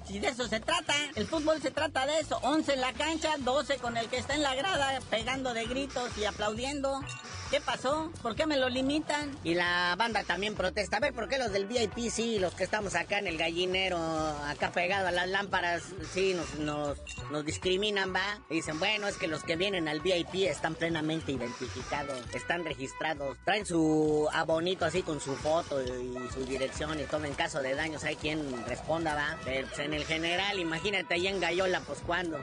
Si 0.09 0.17
de 0.17 0.29
eso 0.29 0.47
se 0.47 0.59
trata, 0.59 0.95
el 1.13 1.27
fútbol 1.27 1.61
se 1.61 1.69
trata 1.69 2.07
de 2.07 2.17
eso. 2.17 2.39
11 2.41 2.73
en 2.73 2.81
la 2.81 2.93
cancha, 2.93 3.35
12 3.37 3.77
con 3.77 3.95
el 3.95 4.07
que 4.07 4.17
está 4.17 4.33
en 4.33 4.41
la 4.41 4.55
grada, 4.55 4.99
pegando 5.11 5.53
de 5.53 5.67
gritos 5.67 6.17
y 6.17 6.25
aplaudiendo. 6.25 6.99
¿Qué 7.49 7.59
pasó? 7.61 8.11
¿Por 8.21 8.35
qué 8.35 8.45
me 8.45 8.57
lo 8.57 8.69
limitan? 8.69 9.35
Y 9.43 9.55
la 9.55 9.95
banda 9.97 10.23
también 10.23 10.53
protesta. 10.53 10.97
A 10.97 10.99
ver, 10.99 11.13
¿por 11.13 11.27
qué 11.27 11.39
los 11.39 11.51
del 11.51 11.65
VIP 11.65 12.11
sí, 12.11 12.37
los 12.37 12.53
que 12.53 12.63
estamos 12.63 12.93
acá 12.93 13.17
en 13.17 13.25
el 13.25 13.39
gallinero, 13.39 13.97
acá 13.97 14.71
pegado 14.71 15.07
a 15.07 15.11
las 15.11 15.27
lámparas, 15.27 15.81
sí, 16.13 16.35
nos, 16.35 16.95
nos, 17.31 17.45
discriminan, 17.45 18.13
va? 18.13 18.39
Dicen, 18.51 18.77
bueno, 18.77 19.07
es 19.07 19.17
que 19.17 19.27
los 19.27 19.43
que 19.43 19.55
vienen 19.55 19.87
al 19.87 19.99
VIP 19.99 20.47
están 20.47 20.75
plenamente 20.75 21.31
identificados, 21.31 22.19
están 22.35 22.63
registrados, 22.65 23.35
traen 23.43 23.65
su 23.65 24.29
abonito 24.31 24.85
así 24.85 25.01
con 25.01 25.19
su 25.19 25.35
foto 25.35 25.81
y 25.81 26.15
su 26.31 26.45
dirección 26.45 26.99
y 26.99 27.03
todo. 27.05 27.25
En 27.25 27.33
caso 27.33 27.63
de 27.63 27.73
daños 27.73 28.03
hay 28.03 28.15
quien 28.15 28.63
responda, 28.67 29.15
va? 29.15 29.39
Pero 29.43 29.67
pues, 29.67 29.79
en 29.79 29.95
el 29.95 30.05
general, 30.05 30.59
imagínate 30.59 31.15
ahí 31.15 31.27
en 31.27 31.39
Gallola, 31.39 31.81
pues 31.87 31.99
cuándo. 32.05 32.37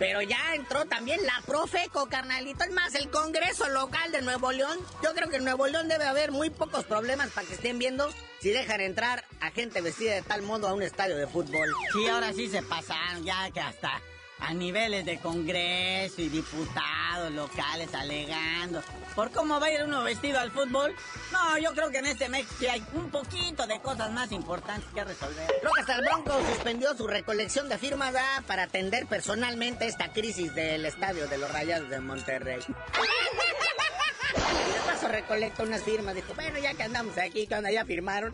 Pero 0.00 0.22
ya 0.22 0.54
entró 0.54 0.86
también 0.86 1.20
la 1.26 1.42
Profeco, 1.44 2.08
carnalito. 2.08 2.64
Es 2.64 2.70
más, 2.70 2.94
el 2.94 3.10
Congreso 3.10 3.68
Local 3.68 4.10
de 4.10 4.22
Nuevo 4.22 4.50
León. 4.50 4.78
Yo 5.04 5.12
creo 5.14 5.28
que 5.28 5.36
en 5.36 5.44
Nuevo 5.44 5.66
León 5.66 5.88
debe 5.88 6.06
haber 6.06 6.32
muy 6.32 6.48
pocos 6.48 6.86
problemas 6.86 7.28
para 7.32 7.46
que 7.46 7.52
estén 7.52 7.78
viendo 7.78 8.10
si 8.40 8.48
dejan 8.48 8.80
entrar 8.80 9.26
a 9.40 9.50
gente 9.50 9.82
vestida 9.82 10.14
de 10.14 10.22
tal 10.22 10.40
modo 10.40 10.68
a 10.68 10.72
un 10.72 10.82
estadio 10.82 11.18
de 11.18 11.26
fútbol. 11.26 11.68
Sí, 11.92 12.08
ahora 12.08 12.32
sí 12.32 12.48
se 12.48 12.62
pasaron, 12.62 13.24
ya 13.24 13.50
que 13.50 13.60
hasta 13.60 14.00
a 14.40 14.54
niveles 14.54 15.04
de 15.04 15.18
Congreso 15.18 16.22
y 16.22 16.28
diputados 16.28 17.32
locales 17.32 17.92
alegando. 17.94 18.82
¿Por 19.14 19.30
cómo 19.30 19.60
va 19.60 19.66
a 19.66 19.72
ir 19.72 19.82
uno 19.84 20.02
vestido 20.02 20.38
al 20.38 20.50
fútbol? 20.50 20.94
No, 21.32 21.58
yo 21.58 21.72
creo 21.72 21.90
que 21.90 21.98
en 21.98 22.06
este 22.06 22.28
sí 22.58 22.66
hay 22.66 22.82
un 22.94 23.10
poquito 23.10 23.66
de 23.66 23.80
cosas 23.80 24.10
más 24.12 24.32
importantes 24.32 24.88
que 24.94 25.04
resolver. 25.04 25.46
Creo 25.60 25.72
que 25.72 25.80
hasta 25.80 25.96
suspendió 26.48 26.96
su 26.96 27.06
recolección 27.06 27.68
de 27.68 27.78
firmas 27.78 28.12
¿verdad? 28.12 28.42
para 28.46 28.64
atender 28.64 29.06
personalmente 29.06 29.86
esta 29.86 30.12
crisis 30.12 30.54
del 30.54 30.84
estadio 30.86 31.26
de 31.28 31.38
los 31.38 31.50
Rayados 31.50 31.90
de 31.90 32.00
Monterrey. 32.00 32.60
De 34.30 34.80
paso 34.86 35.08
recolectó 35.08 35.64
unas 35.64 35.82
firmas, 35.82 36.14
dijo, 36.14 36.34
bueno, 36.34 36.58
ya 36.58 36.74
que 36.74 36.84
andamos 36.84 37.18
aquí, 37.18 37.46
que 37.46 37.54
onda, 37.56 37.70
ya 37.70 37.84
firmaron. 37.84 38.32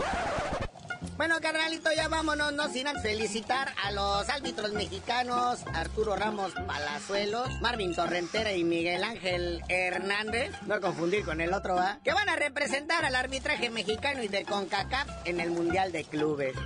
Bueno, 1.17 1.37
carnalito, 1.41 1.91
ya 1.95 2.09
vámonos, 2.09 2.53
no 2.53 2.69
sin 2.69 2.87
antes 2.87 3.03
felicitar 3.03 3.73
a 3.85 3.93
los 3.93 4.29
árbitros 4.29 4.73
mexicanos, 4.73 5.61
Arturo 5.75 6.17
Ramos 6.17 6.53
Palazuelos, 6.67 7.49
Marvin 7.61 7.95
Torrentera 7.95 8.53
y 8.53 8.65
Miguel 8.65 9.05
Ángel 9.05 9.63
Hernández, 9.69 10.51
no 10.67 10.81
confundir 10.81 11.25
con 11.25 11.41
el 11.41 11.53
otro, 11.53 11.77
¿va? 11.77 12.01
Que 12.03 12.13
van 12.13 12.29
a 12.29 12.37
representar 12.37 13.05
al 13.05 13.15
arbitraje 13.15 13.71
mexicano 13.71 14.23
y 14.23 14.29
de 14.29 14.45
CONCACAF 14.45 15.09
en 15.25 15.41
el 15.41 15.51
Mundial 15.51 15.93
de 15.93 16.05
Clubes. 16.05 16.57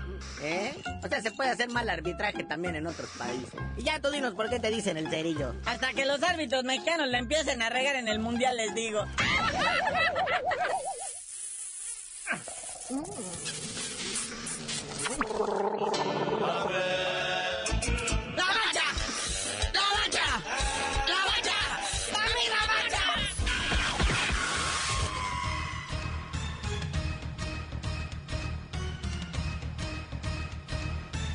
¿Eh? 0.42 0.74
O 1.04 1.08
sea, 1.08 1.20
se 1.20 1.30
puede 1.30 1.50
hacer 1.50 1.68
mal 1.68 1.88
arbitraje 1.90 2.44
también 2.44 2.74
en 2.76 2.86
otros 2.86 3.10
países. 3.18 3.60
Y 3.76 3.82
ya 3.82 4.00
tú 4.00 4.10
dinos 4.10 4.34
por 4.34 4.48
qué 4.48 4.58
te 4.58 4.70
dicen 4.70 4.96
el 4.96 5.08
cerillo. 5.08 5.54
Hasta 5.66 5.92
que 5.92 6.06
los 6.06 6.22
árbitros 6.22 6.64
mexicanos 6.64 7.08
la 7.08 7.18
empiecen 7.18 7.60
a 7.62 7.68
regar 7.68 7.96
en 7.96 8.08
el 8.08 8.18
mundial, 8.18 8.56
les 8.56 8.74
digo. 8.74 9.04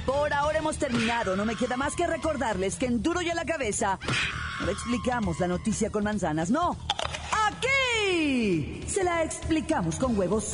Por 0.05 0.33
ahora 0.33 0.59
hemos 0.59 0.77
terminado. 0.77 1.35
No 1.35 1.45
me 1.45 1.55
queda 1.55 1.75
más 1.75 1.95
que 1.95 2.05
recordarles 2.05 2.75
que 2.75 2.85
en 2.85 3.01
Duro 3.01 3.23
y 3.23 3.31
a 3.31 3.33
la 3.33 3.43
cabeza 3.43 3.97
no 4.63 4.69
explicamos 4.69 5.39
la 5.39 5.47
noticia 5.47 5.89
con 5.89 6.03
manzanas. 6.03 6.51
No. 6.51 6.77
Aquí 7.47 8.83
se 8.87 9.03
la 9.03 9.23
explicamos 9.23 9.95
con 9.95 10.15
huevos. 10.15 10.53